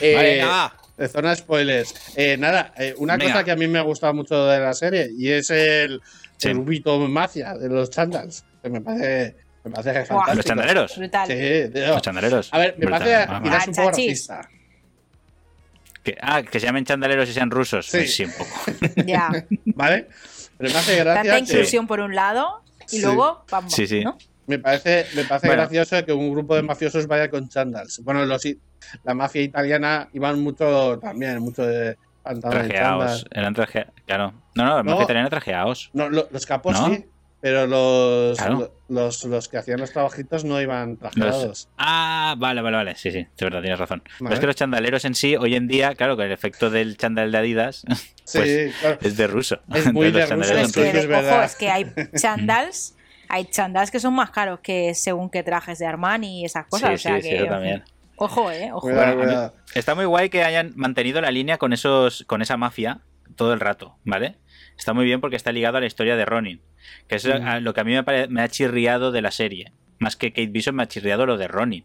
[0.00, 0.76] Eh, Vale, va.
[0.96, 1.94] de zona spoilers.
[2.16, 3.32] Eh, nada, eh, una Venga.
[3.32, 6.00] cosa que a mí me ha gustado mucho de la serie y es el,
[6.36, 6.48] Sí.
[6.48, 8.44] el Ubito Mafia de los chandals.
[8.62, 10.34] Que me parece, me parece fantástico.
[10.36, 10.96] Los chandaleros.
[10.98, 11.26] Brutal.
[11.28, 11.70] Sí.
[11.80, 12.48] Los chandaleros.
[12.52, 12.98] A ver, me Brutal.
[13.00, 14.48] parece Ah, quizás Ah, un poco racista.
[16.02, 17.86] que, ah, que se llamen chandaleros y sean rusos.
[17.86, 17.98] Sí.
[17.98, 18.50] Pues sí, un poco.
[19.06, 19.30] Ya.
[19.66, 20.08] ¿Vale?
[20.64, 21.22] Pero me hace gracia.
[21.22, 23.02] Tanta que- inclusión por un lado y Sí.
[23.02, 24.02] luego, vamos, Sí, sí.
[24.04, 24.16] ¿no?
[24.46, 25.62] Me parece, me parece Bueno.
[25.62, 28.00] gracioso que un grupo de mafiosos vaya con chandals.
[28.04, 28.42] Bueno, los,
[29.04, 33.26] la mafia italiana iban mucho también, mucho de pantalones Trajeados.
[33.30, 33.92] Eran trajeados.
[34.06, 34.34] Claro.
[34.54, 34.84] No, no, No.
[34.84, 35.90] mafia italianos trajeados.
[35.94, 36.86] No, lo- los capos ¿No?
[36.88, 37.06] sí,
[37.44, 38.72] pero los, Claro.
[38.88, 41.68] los, los que hacían los trabajitos no iban Los- trajeados.
[41.76, 42.94] Ah, vale, vale, vale.
[42.96, 44.00] Sí, sí, de verdad, tienes razón.
[44.02, 44.34] Pero Vale.
[44.34, 47.30] es que los chandaleros en sí, hoy en día, claro, con el efecto del chandal
[47.30, 47.84] de Adidas,
[48.24, 48.98] Sí, pues, claro.
[49.02, 49.60] es de ruso.
[49.74, 51.86] Es muy Entonces, de Pero ruso, es que, es ojo, es que hay
[52.18, 52.96] chandals,
[53.28, 56.88] hay chandals que son más caros que según qué trajes de Armani y esas cosas.
[56.88, 57.84] Sí, o sea sí, sí, que, yo también.
[58.16, 58.80] Ojo, eh, ojo.
[58.80, 59.54] Cuidado, Bueno, a mí- cuidado.
[59.74, 63.00] Está muy guay que hayan mantenido la línea con esos, con esa mafia
[63.36, 64.36] todo el rato, ¿vale?
[64.78, 66.60] Está muy bien porque está ligado a la historia de Ronin,
[67.08, 67.58] que es Mm.
[67.62, 69.72] lo que a mí me, pare- me ha chirriado de la serie.
[69.98, 71.84] Más que Kate Bishop me ha chirriado lo de Ronin.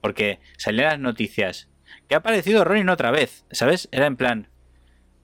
[0.00, 1.68] Porque salían las noticias.
[2.08, 3.88] Que ha aparecido Ronin otra vez, ¿sabes?
[3.92, 4.48] Era en plan.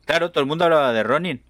[0.06, 1.42] Claro, todo el mundo hablaba de Ronin.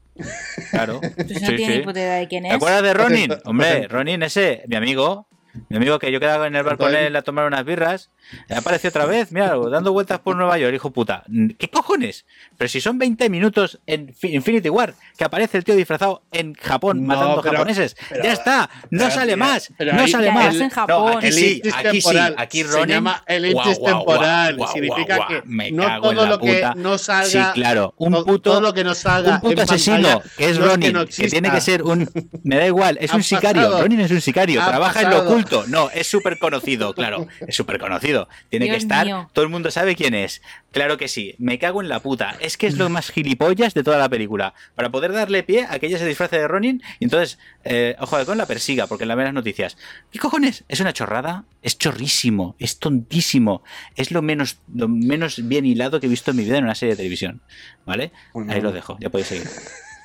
[0.70, 1.00] Claro.
[1.16, 1.78] Pues no sí, tiene sí.
[1.78, 2.54] ni puta idea de quién ¿Te es.
[2.56, 3.32] acuerdas de Ronin?
[3.44, 5.28] Hombre, Ronin ese, mi amigo.
[5.68, 8.10] Mi amigo que yo quedaba en el bar con Entonces- él a tomar unas birras.
[8.54, 11.24] Apareció otra vez, mira, dando vueltas por Nueva York, hijo puta.
[11.58, 12.24] ¿Qué cojones?
[12.56, 16.54] Pero si son 20 minutos en Fi- Infinity War, que aparece el tío disfrazado en
[16.54, 17.96] Japón No, matando pero- japoneses.
[18.08, 20.54] pero- ya está, no sale más, no sale más.
[20.54, 21.18] en No, Japón.
[21.18, 22.88] aquí sí, aquí sí, aquí Se Ronin.
[22.96, 24.56] llama elipsis guau, temporal.
[24.56, 27.26] guau, Significa guau, que guau, me no cago en todo la lo que no salga-
[27.26, 30.44] Sí, claro, un To- puto todo lo que no salga un puto asesino pantalla que
[30.50, 31.30] es no que Ronin, no que, exista.
[31.30, 32.08] tiene que ser un.
[32.44, 33.62] Me da igual, es Ha un sicario.
[33.62, 33.82] pasado.
[33.82, 35.30] Ronin es un sicario, trabaja en lo pasado.
[35.30, 35.64] oculto.
[35.68, 38.11] No, es súper conocido, claro, es súper conocido.
[38.48, 39.30] Tiene que estar, mío.
[39.32, 40.42] todo el mundo sabe quién es.
[40.70, 42.36] Claro que sí, me cago en la puta.
[42.40, 44.54] Es que es lo más gilipollas de toda la película.
[44.74, 48.18] Para poder darle pie a que ella se disfrace de Ronin y entonces, eh, ojo
[48.18, 49.76] de con la persiga, porque en la ven las noticias.
[50.10, 50.64] ¿Qué cojones?
[50.68, 51.44] ¿Es una chorrada?
[51.62, 53.62] Es chorrísimo, es tontísimo.
[53.96, 56.74] Es lo menos, lo menos bien hilado que he visto en mi vida en una
[56.74, 57.42] serie de televisión.
[57.84, 58.12] ¿Vale?
[58.32, 58.52] Bueno.
[58.52, 59.48] Ahí lo dejo, ya podéis seguir.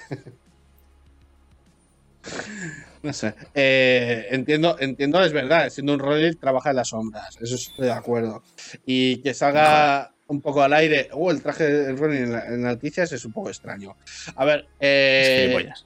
[3.03, 3.33] No sé.
[3.53, 5.69] Eh, entiendo, entiendo, es verdad.
[5.69, 7.37] Siendo un Ronin, trabaja en las sombras.
[7.41, 8.43] Eso estoy de acuerdo.
[8.85, 11.09] Y que salga un poco al aire.
[11.13, 13.95] Oh, el traje de Ronin en, la- en las noticias es un poco extraño.
[14.35, 15.85] A ver, Es eh, gilipollas.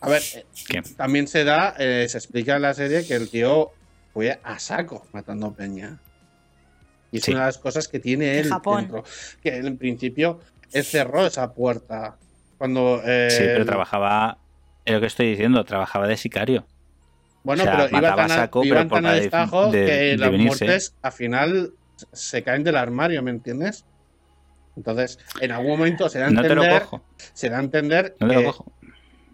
[0.00, 0.82] a ver, eh, ¿Qué?
[0.96, 3.70] también se da, eh, se explica en la serie que el tío
[4.12, 5.98] fue a saco matando peña.
[7.12, 7.30] Y es Sí.
[7.32, 8.80] una de las cosas que tiene En él Japón.
[8.82, 9.04] dentro.
[9.42, 10.40] Que él, en principio,
[10.72, 12.16] él cerró esa puerta.
[12.58, 13.02] Cuando.
[13.04, 14.38] eh, Sí, pero trabajaba,
[14.84, 16.66] es lo que estoy diciendo, trabajaba de sicario.
[17.44, 20.16] Bueno, O sea, pero iba tan, a- saco, iban pero tan destajo de- que de
[20.16, 20.64] las venirse.
[20.64, 21.72] muertes al final
[22.12, 23.84] se caen del armario, ¿me entiendes?
[24.76, 27.04] Entonces, en algún momento se da a No te lo entender, cojo,
[27.34, 28.72] se da a entender no te lo que- cojo.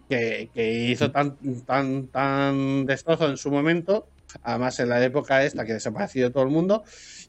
[0.09, 4.07] que, que hizo tan, tan, tan destrozo en su momento,
[4.43, 6.83] además en la época esta que desapareció todo el mundo,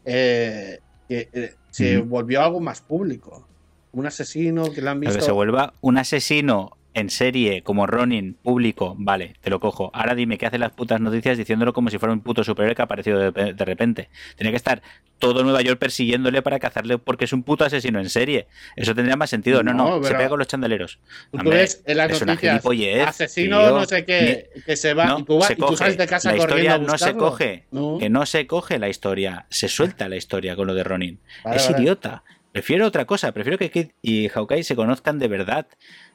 [0.04, 3.46] eh, que eh, se volvió algo más público.
[3.92, 5.18] Un asesino que le han Pero visto.
[5.18, 9.91] que se vuelva un asesino en serie como Ronin público, vale, te lo cojo.
[9.95, 12.82] Ahora dime qué hace las putas noticias diciéndolo como si fuera un puto superhéroe que
[12.82, 14.09] ha aparecido de, de repente.
[14.36, 14.82] Tenía que estar
[15.18, 18.49] todo Nueva York persiguiéndole para cazarle porque es un puto asesino en serie.
[18.74, 19.62] Eso tendría más sentido.
[19.62, 20.99] No, no, No, se pega con los chandeleros.
[21.30, 22.64] Tú, Hombre, ves en las noticias,
[23.07, 25.76] asesino no sé qué, que se va No, y tú, vas, se y tú coge.
[25.76, 27.66] sales de casa la corriendo historia a no se coge.
[27.70, 27.99] No.
[27.99, 29.47] Que no se coge la historia.
[29.51, 31.20] Se suelta la historia con lo de Ronin.
[31.45, 31.82] Vale, es vale.
[31.82, 32.24] idiota.
[32.53, 33.30] Prefiero otra cosa.
[33.32, 35.68] Prefiero que Kid y Hawkeye se conozcan de verdad.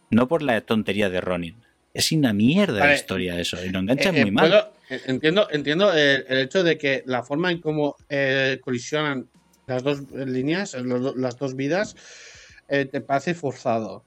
[0.10, 1.56] No por la tontería de Ronin.
[1.94, 2.92] Es una mierda Vale.
[2.92, 3.64] la historia eso.
[3.64, 4.50] Y lo enganchan Eh, eh, muy mal.
[4.50, 9.28] puedo- eh, entiendo entiendo el, el hecho de que la forma en cómo eh, colisionan
[9.68, 11.96] las dos líneas, los las dos vidas,
[12.70, 14.04] eh, te parece forzado.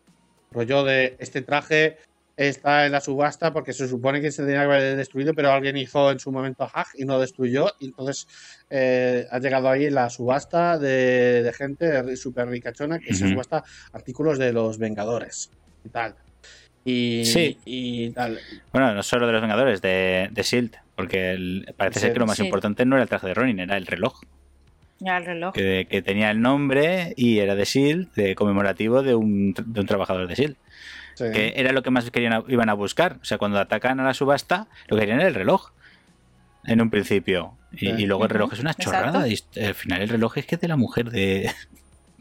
[0.52, 1.96] Rollo de este traje
[2.36, 5.76] está en la subasta porque se supone que se tenía que haber destruido, pero alguien
[5.76, 7.72] hizo en su momento hack y no destruyó.
[7.80, 8.28] Y entonces
[8.70, 14.38] eh, ha llegado ahí la subasta de, de gente súper ricachona que se subasta artículos
[14.38, 15.50] de los Vengadores
[15.88, 16.14] y tal.
[16.84, 17.58] Y, Sí.
[17.64, 18.38] y tal.
[18.72, 20.76] Bueno, no solo de los Vengadores, de, de Shield.
[20.94, 22.44] Porque el- parece ser que lo más Sí.
[22.44, 24.20] importante no era el traje de Ronin, era el reloj.
[25.00, 25.54] Ya el reloj.
[25.54, 29.86] Que, que tenía el nombre y era de Shield, de conmemorativo de un, de un
[29.86, 30.56] trabajador de Shield.
[31.18, 33.18] que era lo que más querían iban a buscar.
[33.22, 35.70] O sea, cuando atacan a la subasta, lo que querían era el reloj.
[36.64, 37.54] En un principio.
[37.72, 38.90] Y, luego el reloj es una exacto.
[38.90, 39.28] chorrada.
[39.28, 41.50] Y al final el reloj es que es de la mujer de,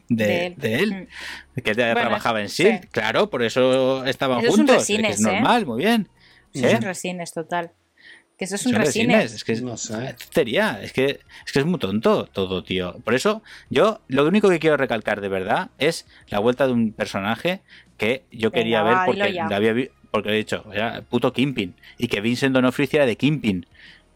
[0.10, 0.56] de, De él.
[0.58, 1.08] de él.
[1.56, 1.62] Mm.
[1.62, 2.80] Que trabajaba en sí.
[2.92, 4.76] Claro, por eso estaban Eso es un juntos.
[4.78, 6.08] resines, es normal, muy bien.
[6.54, 6.72] Eso ¿Eh?
[6.72, 7.72] es un resines total.
[8.38, 9.08] Que eso es un resines.
[9.16, 10.10] resines, Es que es, No sé.
[10.10, 10.80] es tontería.
[10.82, 12.94] Es que, es que es muy tonto todo, tío.
[13.04, 13.42] Por eso,
[13.72, 17.62] yo lo único que quiero recalcar de verdad es la vuelta de un personaje
[17.98, 19.72] que yo Venga, quería ver porque había
[20.26, 21.74] he dicho, era puto Kimpin.
[21.98, 23.66] Y que Vincent D'Onofrio hiciera de Kimpin.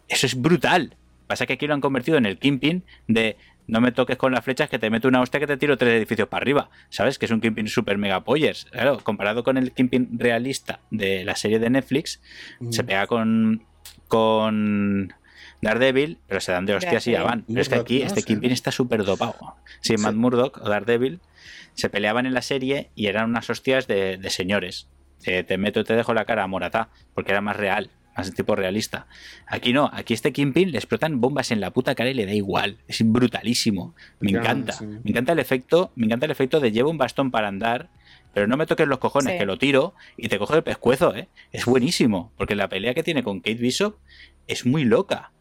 [0.08, 0.96] Eso es brutal.
[1.28, 3.38] Pasa que aquí lo han convertido en el Kimpin de
[3.72, 5.94] no me toques con las flechas que te meto una hostia que te tiro tres
[5.94, 6.70] edificios para arriba.
[6.90, 7.18] ¿Sabes?
[7.18, 8.66] Que es un Kimpin super mega pollers.
[8.66, 12.22] Claro, comparado con el Kimpin realista de la serie de Netflix,
[12.70, 13.64] se pega con,
[14.10, 15.14] con
[15.62, 17.46] Daredevil, pero se dan de hostias y ya van.
[17.48, 18.24] Pero es que aquí este.
[18.24, 19.56] Kingpin está súper dopado.
[19.80, 21.22] Sí, Matt Murdock o Daredevil
[21.74, 24.90] se peleaban en la serie y eran unas hostias de, de señores.
[25.24, 28.30] Eh, te meto y te dejo la cara a Moratá, porque era más real, más
[28.30, 29.08] de tipo realista.
[29.48, 32.34] Aquí no, aquí este Kingpin le explotan bombas en la puta cara y le da
[32.34, 32.78] igual.
[32.88, 33.96] Es brutalísimo.
[34.20, 34.74] Me Ya, encanta.
[34.74, 34.86] sí.
[34.86, 37.90] Me encanta el efecto, me encanta el efecto de llevo un bastón para andar,
[38.34, 39.40] pero no me toques los cojones, Sí.
[39.40, 41.30] que lo tiro y te coge el pescuezo, ¿eh?
[41.52, 43.96] Es buenísimo, porque la pelea que tiene con Kate Bishop
[44.48, 45.32] es muy loca.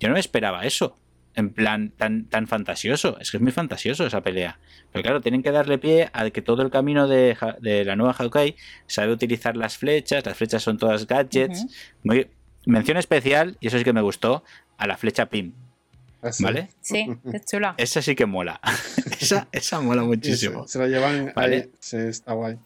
[0.00, 0.98] Yo no me esperaba eso,
[1.34, 3.18] en plan tan, tan fantasioso.
[3.20, 4.58] Es que es muy fantasioso esa pelea.
[4.92, 8.12] Pero claro, tienen que darle pie a que todo el camino de, de la nueva
[8.14, 8.56] Hawkeye
[8.86, 11.66] sabe utilizar las flechas, las flechas son todas gadgets.
[12.02, 12.28] Muy,
[12.66, 14.44] mención especial, y eso sí que me gustó,
[14.78, 15.52] a la flecha PIM,
[16.22, 16.42] Así.
[16.42, 16.68] ¿vale?
[16.80, 17.74] Sí, es chula.
[17.78, 18.60] Esa sí que mola.
[19.20, 20.66] esa, esa mola muchísimo.
[20.66, 21.56] Se, se lo llevan Vale.
[21.56, 21.70] ahí.
[21.80, 22.56] Sí, está guay.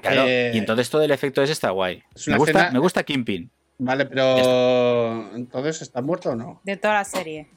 [0.00, 2.02] Claro, Eh, y entonces todo el efecto ese está guay.
[2.16, 3.50] es Me gusta, escena- me gusta Kingpin.
[3.78, 5.30] Vale, pero.
[5.34, 6.60] Entonces, ¿está muerto o no?
[6.64, 7.48] De toda la serie.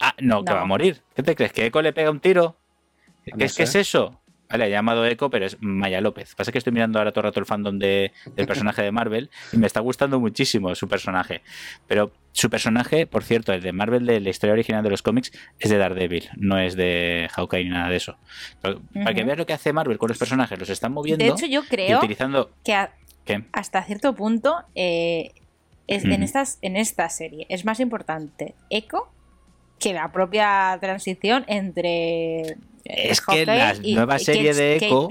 [0.00, 0.56] Ah, no, que No.
[0.56, 1.02] va a morir.
[1.14, 1.52] ¿Qué te crees?
[1.52, 2.56] ¿Que Echo le pega un tiro?
[3.24, 3.80] ¿Qué, No es, ¿qué es sé.
[3.80, 4.20] eso?
[4.50, 6.34] Vale, ha llamado Echo, pero es Maya López.
[6.34, 9.28] Pasa que estoy mirando ahora todo el rato el fandom de, del personaje de Marvel
[9.52, 11.42] y me está gustando muchísimo su personaje.
[11.86, 15.32] Pero su personaje, por cierto, el de Marvel de la historia original de los cómics,
[15.58, 18.16] es de Daredevil, no es de Hawkeye ni nada de eso.
[18.62, 21.30] Pero Para que veas lo que hace Marvel con los personajes, los están moviendo De
[21.30, 22.50] hecho, yo creo utilizando.
[22.64, 22.88] que
[23.52, 25.32] hasta cierto punto eh,
[25.88, 29.08] es, en, estas, en esta serie es más importante Echo
[29.78, 34.76] que la propia transición entre eh, Es que la y- nueva y serie Kate- de
[34.76, 35.08] Echo-.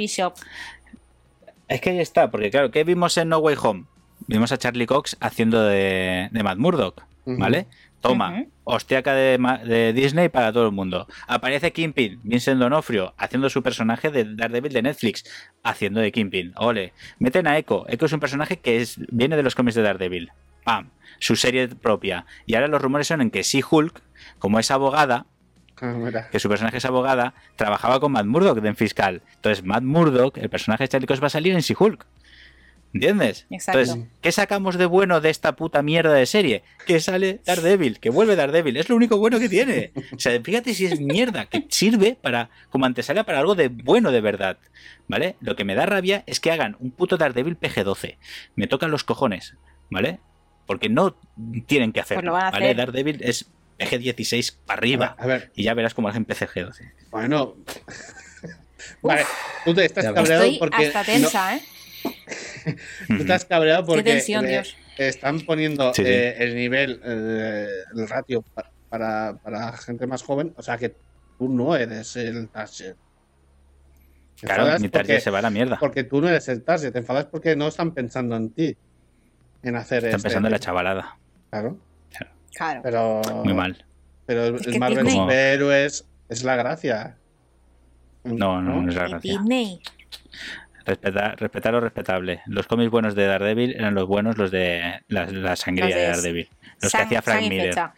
[1.68, 3.86] Es que ahí está, porque claro, ¿qué vimos en No Way Home?
[4.28, 7.04] Vimos a Charlie Cox haciendo de, de Matt Murdock.
[7.26, 7.68] ¿vale?
[8.00, 8.50] Toma, Ujú.
[8.64, 11.08] hostiaca de, de Disney para todo el mundo.
[11.28, 15.26] Aparece Kingpin, Vincent D'Onofrio, haciendo su personaje de Daredevil de Netflix,
[15.64, 16.54] haciendo de Kingpin.
[16.56, 16.94] Ole.
[17.20, 17.86] Meten a Echo.
[17.90, 20.32] Echo es un personaje que es, viene de los cómics de Daredevil.
[20.68, 20.90] Pam.
[21.20, 22.26] Su serie propia.
[22.46, 24.02] Y ahora los rumores son en que si Hulk,
[24.38, 25.26] como es abogada,
[25.82, 26.30] mira.
[26.30, 29.22] que su personaje es abogada, trabajaba con Matt Murdock de en fiscal.
[29.36, 32.06] Entonces, Matt Murdock, el personaje de Charlie Cox, va a salir en She-Hulk.
[32.94, 33.48] ¿Entiendes?
[33.50, 33.80] Exacto.
[33.80, 36.64] Entonces, ¿qué sacamos de bueno de esta puta mierda de serie?
[36.86, 38.76] Que sale Daredevil, que vuelve Daredevil.
[38.76, 39.94] Es lo único bueno que tiene.
[40.14, 44.12] O sea, fíjate si es mierda, que sirve para como antesala para algo de bueno
[44.12, 44.58] de verdad.
[45.08, 45.38] ¿Vale?
[45.40, 48.18] Lo que me da rabia es que hagan un puto Daredevil PG-12.
[48.56, 49.56] Me tocan los cojones.
[49.90, 50.20] ¿Vale?
[50.68, 51.18] Porque no
[51.66, 52.20] tienen que hacerlo.
[52.22, 52.66] Pues lo van a ¿vale?
[52.66, 52.78] hacer.
[52.78, 53.50] Daredevil es
[53.80, 55.16] PG-16 para arriba.
[55.18, 56.92] A ver, Y ya verás cómo hacen PCG-12.
[57.10, 57.56] bueno.
[59.02, 59.24] vale,
[59.66, 60.86] tú te estás cabreado Estoy porque.
[60.88, 61.62] hasta no- tensa, ¿eh?
[63.08, 64.76] Tú te has cabreado porque tensión, le- Dios.
[64.98, 66.10] están poniendo Sí, sí.
[66.10, 70.54] eh, el nivel, eh, el ratio pa- para, para gente más joven.
[70.58, 70.96] O sea que
[71.38, 72.96] tú no eres el target.
[74.42, 75.78] Claro, mi target porque, se va a la mierda.
[75.80, 76.92] porque tú no eres el target.
[76.94, 78.78] Te enfadas porque no están pensando en ti.
[79.64, 81.18] En hacer Están este- pensando en la chavalada.
[81.50, 81.78] Claro.
[82.56, 82.82] Claro.
[82.84, 83.86] Pero, Muy mal.
[84.26, 87.18] pero el, Es el que Marvel Disney- Superhéroes es la gracia.
[88.24, 89.34] No, no, no es la gracia.
[89.34, 89.80] Disney.
[90.86, 92.42] Respetar, respetar lo respetable.
[92.46, 96.08] Los cómics buenos de Daredevil eran los buenos, los de la, la sangría de de
[96.08, 96.50] Daredevil.
[96.82, 97.70] Los que hacía Frank Miller.
[97.70, 97.94] fecha.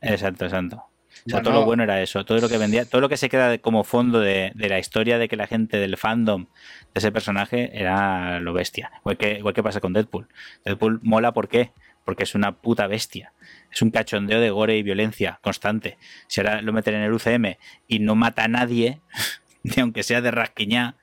[0.00, 0.84] Exacto, exacto.
[1.26, 2.24] O sea, todo lo bueno era eso.
[2.24, 5.18] Todo lo que vendía, todo lo que se queda como fondo de, de la historia
[5.18, 6.46] de que la gente del fandom
[6.94, 8.90] de ese personaje era lo bestia.
[9.00, 10.28] Igual que, igual que pasa con Deadpool.
[10.64, 11.72] Deadpool mola ¿por qué?
[12.04, 13.32] Porque es una puta bestia.
[13.70, 15.96] Es un cachondeo de gore y violencia constante.
[16.26, 17.56] Si ahora lo meten en el UCM
[17.86, 19.00] y no mata a nadie,
[19.62, 20.96] ni aunque sea de rasquiñá,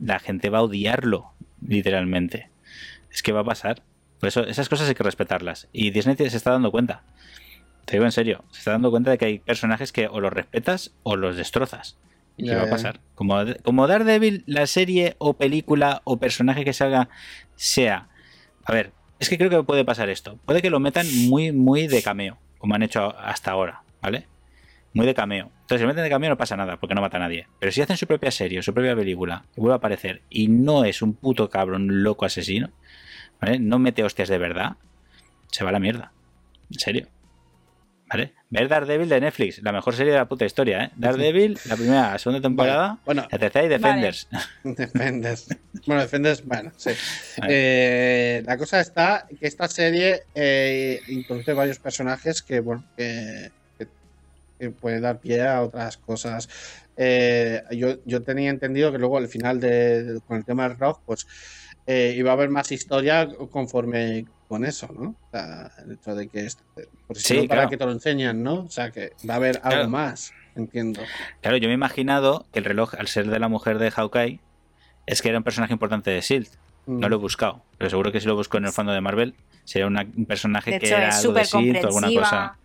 [0.00, 1.32] la gente va a odiarlo,
[1.66, 2.48] literalmente.
[3.10, 3.82] Es que va a pasar.
[4.18, 5.68] Por eso, esas cosas hay que respetarlas.
[5.72, 7.02] Y Disney se está dando cuenta.
[7.84, 10.32] Te digo en serio, se está dando cuenta de que hay personajes que o los
[10.32, 11.98] respetas o los destrozas.
[12.36, 13.00] Y Ya, va a pasar.
[13.14, 17.08] Como, como Daredevil, la serie o película o personaje que salga
[17.54, 18.08] sea.
[18.64, 20.38] A ver, es que creo que puede pasar esto.
[20.44, 24.26] Puede que lo metan muy, muy de cameo, como han hecho hasta ahora, ¿vale?
[24.94, 25.50] Muy de cameo.
[25.62, 27.46] Entonces, si lo meten de cameo no pasa nada, porque no mata a nadie.
[27.58, 30.48] Pero si hacen su propia serie o su propia película y vuelve a aparecer y
[30.48, 32.70] no es un puto cabrón loco asesino,
[33.40, 33.58] ¿vale?
[33.58, 34.76] No mete hostias de verdad,
[35.50, 36.12] se va a la mierda.
[36.70, 37.08] En serio.
[38.14, 38.32] ¿Vale?
[38.50, 40.90] Ver Daredevil de Netflix, la mejor serie de la puta historia, ¿eh?
[40.96, 44.28] Daredevil, la primera, la segunda temporada, Bueno, la tercera y Defenders.
[44.64, 45.48] Defenders.
[45.86, 46.90] Bueno, Defenders, bueno, sí.
[47.38, 47.52] Vale.
[47.52, 53.88] Eh, la cosa está que esta serie eh, introduce varios personajes que, bueno, que, que-
[54.58, 56.48] que puede dar pie a otras cosas.
[56.96, 60.78] Eh, yo, yo tenía entendido que luego al final de, de- con el tema del
[60.78, 61.26] rock, pues
[61.86, 64.24] eh, iba a haber más historia conforme
[64.54, 65.08] con eso, ¿no?
[65.10, 66.62] O sea, el hecho de que, este-
[67.08, 67.70] porque si Sí, no, para claro.
[67.70, 68.54] que te lo enseñan, ¿no?
[68.62, 69.88] O sea, que va a haber algo Claro.
[69.88, 71.02] más, entiendo.
[71.42, 74.38] Claro, yo me he imaginado que el reloj, al ser de la mujer de Hawkeye,
[75.06, 76.50] es que era un personaje importante de S.H.I.E.L.D.
[76.86, 77.10] No Mm.
[77.10, 79.34] lo he buscado, pero seguro que si lo busco en el fondo de Marvel,
[79.64, 81.84] sería una- un personaje De que hecho, era es algo de súper S.H.I.E.L.D.
[81.84, 82.58] o alguna cosa.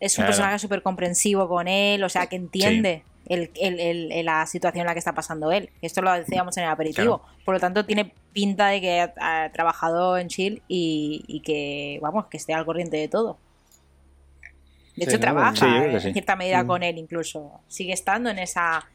[0.00, 0.28] Es un Claro.
[0.30, 3.80] personaje súper comprensivo con él, o sea, que entiende el, el- el-
[4.12, 5.70] el- la situación en la que está pasando él.
[5.82, 7.22] Esto lo decíamos en el aperitivo.
[7.44, 9.14] Por lo tanto, tiene pinta de que ha,
[9.44, 13.38] ha trabajado en Shield y, y que, vamos, que esté al corriente de todo.
[14.96, 15.20] De Sí, hecho, ¿no?
[15.20, 15.64] trabaja Sí,
[16.06, 16.66] en cierta medida Mm.
[16.66, 17.60] con él, incluso.
[17.68, 18.86] Sigue estando en esa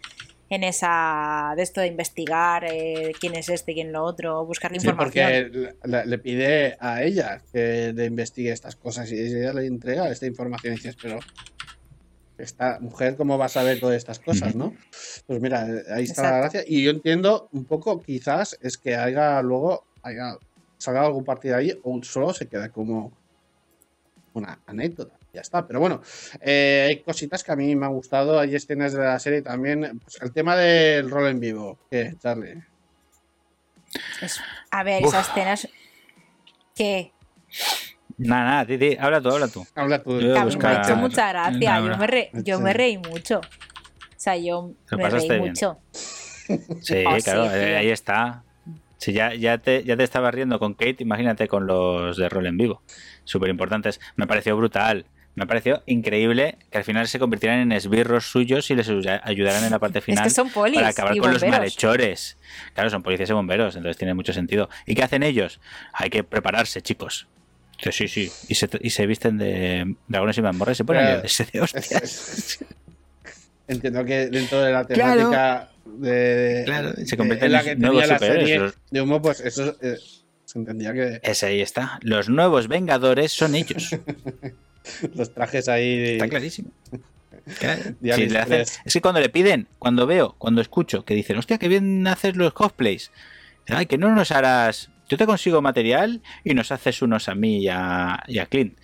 [0.49, 4.77] en esa de esto de investigar eh, quién es este, quién lo otro, buscar la
[4.77, 5.25] información.
[5.51, 10.09] porque le, le pide a ella que le investigue estas cosas y ella le entrega
[10.09, 11.19] esta información y dices, pero
[12.37, 14.73] esta mujer, ¿cómo va a saber todas estas cosas, no?
[15.25, 16.63] Pues mira, ahí está la gracia.
[16.67, 20.37] Y yo entiendo un poco, quizás, es que haya luego, haya,
[20.77, 23.11] salga algún partido ahí o solo se queda como
[24.33, 25.17] una anécdota.
[25.33, 26.01] Ya está, pero bueno,
[26.41, 29.99] eh, hay cositas que a mí me han gustado, hay escenas de la serie también.
[30.03, 32.63] Pues el tema del rol en vivo, ¿qué, Charlie?
[34.21, 34.39] Es-
[34.71, 35.09] a ver, Uf.
[35.13, 35.67] esas escenas
[36.75, 37.11] que
[38.17, 39.65] Nada, nada, di, di, habla tú, habla tú.
[39.75, 40.19] Habla tú.
[40.19, 41.59] Yo buscar- hecho mucha gracia.
[41.59, 43.39] Nada, Yo me, re- yo me reí mucho.
[43.39, 45.41] O sea, yo me reí bien.
[45.49, 45.79] mucho.
[46.81, 48.43] Sí, Oh, claro, eh, ahí está.
[48.97, 52.47] Si ya, ya, te, ya te estabas riendo con Kate, imagínate con los de rol
[52.47, 52.81] en vivo.
[53.23, 53.99] Súper importantes.
[54.15, 55.05] Me pareció brutal.
[55.35, 59.63] Me pareció increíble que al final se convirtieran en esbirros suyos y les ayu- ayudaran
[59.63, 62.37] en la parte Es final que son polis para acabar y con los malhechores.
[62.73, 64.67] Claro, son policías y bomberos, entonces tiene mucho sentido.
[64.87, 65.61] ¿Y qué hacen ellos?
[65.93, 67.27] Hay que prepararse, chicos.
[67.79, 68.31] Sí, sí.
[68.47, 71.17] Y se, y se visten de dragones y mazmorras y se ponen Claro.
[71.19, 72.59] liarse de hostias.
[73.67, 75.15] Entiendo que dentro de la Claro.
[75.29, 79.01] temática de, Claro, se de- convierten en la que nuevos tenía la serie los- de
[79.01, 79.97] humo, pues eso eh,
[80.45, 81.99] se entendía que Ese ahí está.
[82.01, 83.89] Los nuevos Vengadores son ellos.
[85.15, 86.71] los trajes ahí Está clarísimo.
[87.59, 87.81] Claro.
[87.99, 91.37] De Si le hacen- es que cuando le piden, cuando veo, cuando escucho que dicen,
[91.37, 93.11] hostia, que bien haces los cosplays.
[93.67, 94.89] Ay, que no nos harás.
[95.09, 98.77] Yo te consigo material y nos haces unos a mí y a, y a Clint.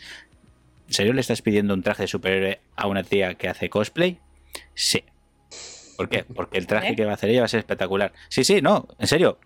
[0.88, 4.20] ¿En serio le estás pidiendo un traje de superhéroe a una tía que hace cosplay?
[4.74, 5.04] Sí.
[5.98, 6.24] ¿Por qué?
[6.24, 6.96] Porque el traje ¿Eh?
[6.96, 8.14] que va a hacer ella va a ser espectacular.
[8.30, 9.40] Sí, sí, no, en serio.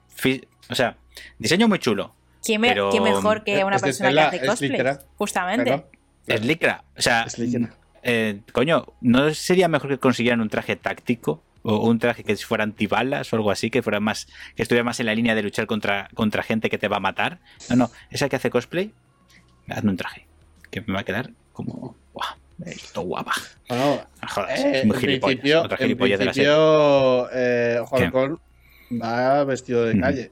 [0.69, 0.97] O sea,
[1.39, 2.13] diseño muy chulo.
[2.43, 4.69] ¿Quién, me- Pero- quién mejor que Es una persona que hace es cosplay?
[4.71, 4.99] literal.
[5.17, 5.65] Justamente.
[5.65, 5.89] Claro.
[6.27, 6.83] Es licra.
[6.97, 7.73] O sea, Es licra.
[8.03, 11.43] eh, coño, ¿no sería mejor que consiguieran un traje táctico?
[11.69, 14.27] O un traje que fuera antibalas o algo así, que fuera más.
[14.55, 16.99] que estuviera más en la línea de luchar contra, contra gente que te va a
[17.01, 17.39] matar.
[17.69, 18.93] No, no, esa que hace cosplay,
[19.67, 20.25] hazme un traje.
[20.71, 21.95] Que me va a quedar como.
[22.13, 22.29] ¡Guau!
[22.65, 23.33] Esto guapa.
[23.67, 26.49] Bueno, No jodas, eh, muy en principio, Otra en gilipollas de la serie.
[26.49, 27.79] principio eh,
[28.91, 30.01] va vestido de Ujú.
[30.01, 30.31] calle.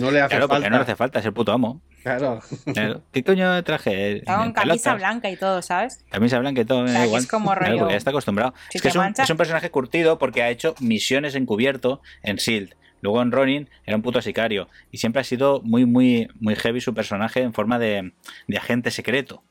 [0.00, 0.70] No le hace Claro, porque falta.
[0.70, 1.80] no le hace falta, es el puto amo.
[2.02, 2.40] Claro.
[2.72, 3.02] Claro.
[3.12, 4.16] ¿Qué coño de traje?
[4.18, 6.04] Está con En camisa blanca y todo, ¿sabes?
[6.10, 7.22] Camisa blanca y todo, sea, da igual.
[7.22, 8.54] es como rollo, ya está acostumbrado.
[8.70, 12.00] si es que es un, manchas- es un personaje curtido porque ha hecho misiones encubierto
[12.22, 12.76] en S.H.I.E.L.D.
[13.02, 14.68] Luego en Ronin era un puto sicario.
[14.92, 18.12] Y siempre ha sido muy, muy, muy heavy su personaje en forma de,
[18.46, 19.42] de agente secreto.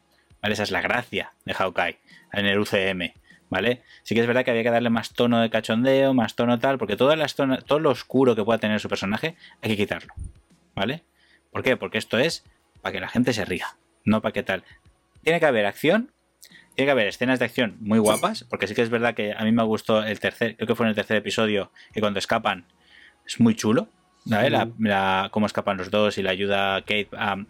[0.42, 0.54] ¿Vale?
[0.54, 2.00] Esa es la gracia de Hawkeye
[2.34, 3.12] en el UCM.
[3.50, 3.82] ¿Vale?
[4.04, 6.78] Sí que es verdad que había que darle más tono de cachondeo, más tono tal,
[6.78, 10.14] porque todas las zonas- todo lo oscuro que pueda tener su personaje hay que quitarlo.
[10.74, 11.04] ¿Vale?
[11.52, 11.78] ¿Por qué?
[11.78, 12.44] Porque esto es
[12.82, 13.68] para que la gente se ría,
[14.06, 14.64] no para que tal.
[15.24, 16.12] Tiene que haber acción,
[16.76, 19.44] tiene que haber escenas de acción muy guapas, porque sí que es verdad que a
[19.44, 22.66] mí me gustó el tercer, creo que fue en el tercer episodio, que cuando escapan
[23.26, 23.88] es muy chulo,
[24.26, 24.50] ¿vale?
[24.50, 27.46] La- la- cómo escapan los dos y la ayuda a Kate a, a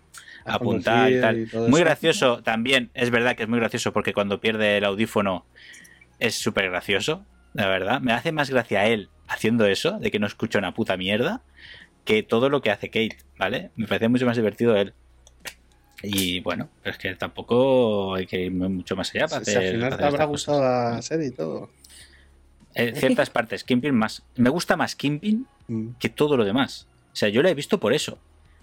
[0.46, 1.38] apuntar y tal.
[1.38, 1.86] y muy eso.
[1.86, 5.46] gracioso también, es verdad que es muy gracioso porque cuando pierde el audífono
[6.20, 8.02] es súper gracioso, la verdad.
[8.02, 11.42] Me hace más gracia él haciendo eso, de que no escucha una puta mierda,
[12.06, 13.72] que todo lo que hace Kate, ¿vale?
[13.76, 14.94] Me parece mucho más divertido él.
[16.04, 19.58] Y bueno, pero es que tampoco hay que ir mucho más allá para Si- si
[19.58, 20.96] al hacer, final te hacer habrá gustado cosas.
[20.96, 21.70] la serie y todo.
[22.76, 24.24] En ciertas partes, Kimpin más.
[24.36, 25.90] Me gusta más Kimpin Mm.
[26.00, 26.88] que todo lo demás.
[27.12, 28.18] O sea, yo la he visto por eso.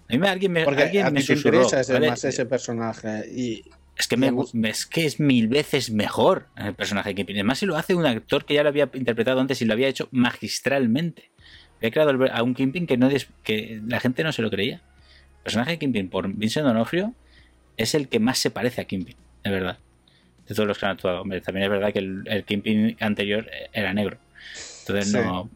[0.09, 1.61] A mí me, alguien me, Porque alguien a me susurró.
[1.61, 2.09] ese, ¿vale?
[2.09, 3.25] más ese personaje.
[3.31, 3.63] Y
[3.95, 4.31] Es que, me,
[4.69, 7.35] es que es mil veces mejor el personaje de Kingpin.
[7.35, 9.87] Además, si lo hace un actor que ya lo había interpretado antes y lo había
[9.89, 11.29] hecho magistralmente.
[11.79, 13.09] Había creado a un Kingpin que, no,
[13.43, 14.75] que la gente no se lo creía.
[15.37, 17.13] El personaje de Kingpin por Vincent D'Onofrio
[17.77, 19.77] es el que más se parece a Kingpin, de verdad.
[20.47, 21.21] De todos los que han actuado.
[21.21, 24.17] Hombre, también es verdad que el, el Kingpin anterior era negro.
[24.81, 25.17] Entonces Sí.
[25.17, 25.49] no,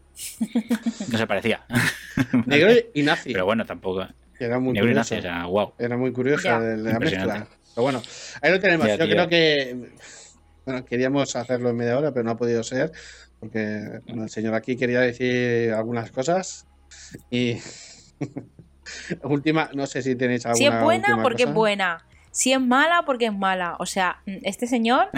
[1.12, 1.66] no se parecía.
[2.46, 3.34] negro y nazi.
[3.34, 4.08] Pero bueno, tampoco.
[4.40, 5.16] era muy Negro y curioso.
[5.16, 5.74] nazi, o sea, wow.
[5.80, 7.48] Era muy curiosa la mezcla.
[7.76, 8.02] Pero bueno,
[8.42, 8.86] ahí lo tenemos.
[8.88, 9.14] Ya, Yo tío.
[9.16, 9.90] creo que
[10.66, 12.92] bueno, queríamos hacerlo en media hora, pero no ha podido ser.
[13.44, 16.66] Porque bueno, el señor aquí quería decir algunas cosas.
[17.30, 17.58] Y
[19.24, 20.58] última, no sé si tenéis alguna.
[20.58, 21.50] Si es buena, porque cosa.
[21.50, 22.06] es buena.
[22.32, 23.76] Si es mala, porque es mala.
[23.80, 25.10] O sea, mm, este señor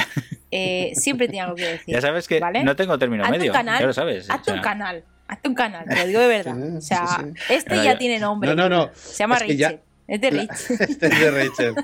[0.50, 1.94] eh, siempre tiene algo que decir.
[1.94, 2.64] Ya sabes que ¿vale?
[2.64, 3.54] no tengo término Hazte un medio.
[3.54, 4.28] canal, ya lo sabes.
[4.30, 5.04] Hazte o un canal.
[5.28, 6.56] Hazte un canal, te lo digo de verdad.
[6.78, 7.54] O sea, sí, sí.
[7.54, 8.50] este ya tiene nombre.
[8.50, 8.90] No, no, no.
[8.96, 9.85] Se llama Es que ya- Richard.
[10.08, 10.50] Es de Rich.
[10.82, 11.76] Este es de Rachel.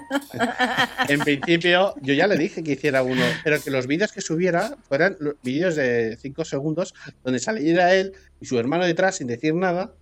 [1.10, 4.78] En principio, yo ya le dije que hiciera uno, pero que los vídeos que subiera
[4.88, 6.94] fueran vídeos de 5 segundos
[7.24, 9.94] donde saliera él y su hermano detrás sin decir nada,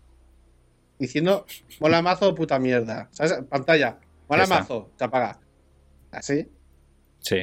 [0.98, 1.46] diciendo
[1.80, 3.08] mola mazo puta mierda.
[3.12, 3.40] ¿Sabes?
[3.50, 3.98] Pantalla,
[4.28, 5.40] mola mazo, se apaga.
[6.12, 6.48] Así,
[7.22, 7.38] Sí,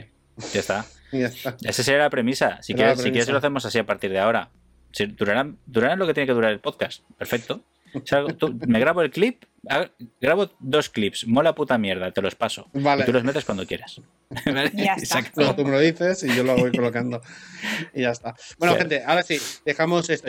[0.52, 0.84] ya está.
[1.12, 1.56] y ya está.
[1.62, 2.60] Esa sería la premisa.
[2.62, 4.50] Si quieres, la si quieres lo hacemos así a partir de ahora.
[4.92, 7.02] Si durará, durará lo que tiene que durar el podcast.
[7.18, 7.62] Perfecto.
[7.94, 9.44] O sea, tú- me grabo el clip,
[10.20, 12.68] grabo dos clips, mola puta mierda, te los paso.
[12.72, 13.02] Vale.
[13.02, 14.00] Y tú los metes cuando quieras.
[14.46, 14.70] ¿Vale?
[14.74, 15.16] Ya Y está.
[15.22, 17.20] saca- Luego tú me lo dices y yo lo voy colocando.
[17.94, 18.34] Y ya está.
[18.58, 20.28] Bueno, gente, ahora sí, dejamos esto.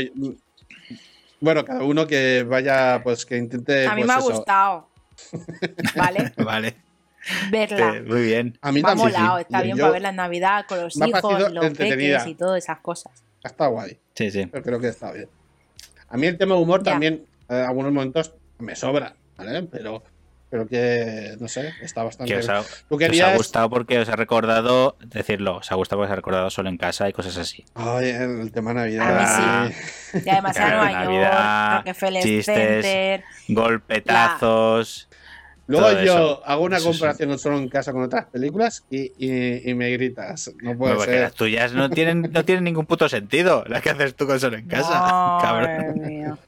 [1.39, 3.85] Bueno, cada uno que vaya, pues que intente.
[3.85, 4.31] A mí pues me ha eso.
[4.37, 4.89] gustado.
[5.95, 6.33] ¿Vale?
[6.37, 6.75] Vale.
[7.51, 7.95] Verla.
[7.97, 8.57] Eh, muy bien.
[8.61, 9.13] A mí Me ha también.
[9.19, 9.41] molado, sí.
[9.43, 12.17] está Yo- bien yo- para verla en Navidad con los hijos, los entretenida.
[12.19, 13.11] peques y todas esas cosas.
[13.43, 13.97] Está guay.
[14.15, 14.49] Sí, sí.
[14.51, 15.29] Yo creo que está bien.
[16.09, 16.91] A mí el tema humor Ya.
[16.93, 19.63] también, en algunos momentos, me sobra, ¿vale?
[19.63, 20.03] Pero
[20.49, 23.37] creo que, no sé, está bastante Que os ha, Tú que os ha querías.
[23.37, 26.77] gustado porque os ha recordado, decirlo, os ha gustado porque os ha recordado solo en
[26.77, 27.65] casa y cosas así.
[27.75, 29.71] Ay, el tema A mí Navidad.
[30.13, 30.19] sí.
[30.25, 32.85] Y además a Claro, Nueva Navidad, York, Rockefeller chistes.
[32.85, 33.23] Center.
[33.49, 35.09] Golpetazos.
[35.69, 36.41] Luego Todo yo eso.
[36.45, 36.99] hago una Eso sí.
[36.99, 40.49] comparación solo en casa con otras películas y, y- y me gritas.
[40.61, 41.21] No puede porque ser.
[41.23, 43.65] las tuyas no tienen, no tienen ningún puto sentido.
[43.67, 44.97] Las que haces tú con solo en casa.
[45.01, 46.39] Madre cabrón.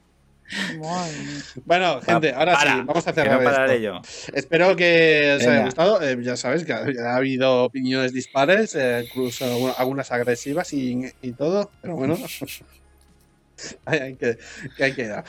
[1.66, 3.86] Bueno, gente, ahora Para, sí, vamos a que cerrar no pararé esto.
[3.86, 4.02] yo.
[4.34, 6.02] Espero que os haya gustado.
[6.02, 11.12] Eh, ya sabéis que ha, ha habido opiniones dispares, eh, incluso bueno, algunas agresivas y,
[11.22, 12.18] y todo, pero bueno.
[13.86, 14.38] hay que,
[14.78, 15.24] que ahí queda.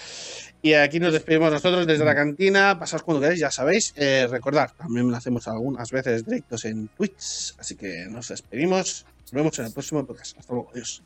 [0.63, 2.79] Y aquí nos despedimos nosotros desde la cantina.
[2.79, 3.93] Pasaos cuando queráis, ya sabéis.
[3.97, 7.55] Eh, recordad, también hacemos algunas veces directos en Twitch.
[7.59, 9.07] Así que nos despedimos.
[9.23, 10.39] Nos vemos en el próximo podcast.
[10.39, 10.71] Hasta luego.
[10.73, 11.03] Adiós.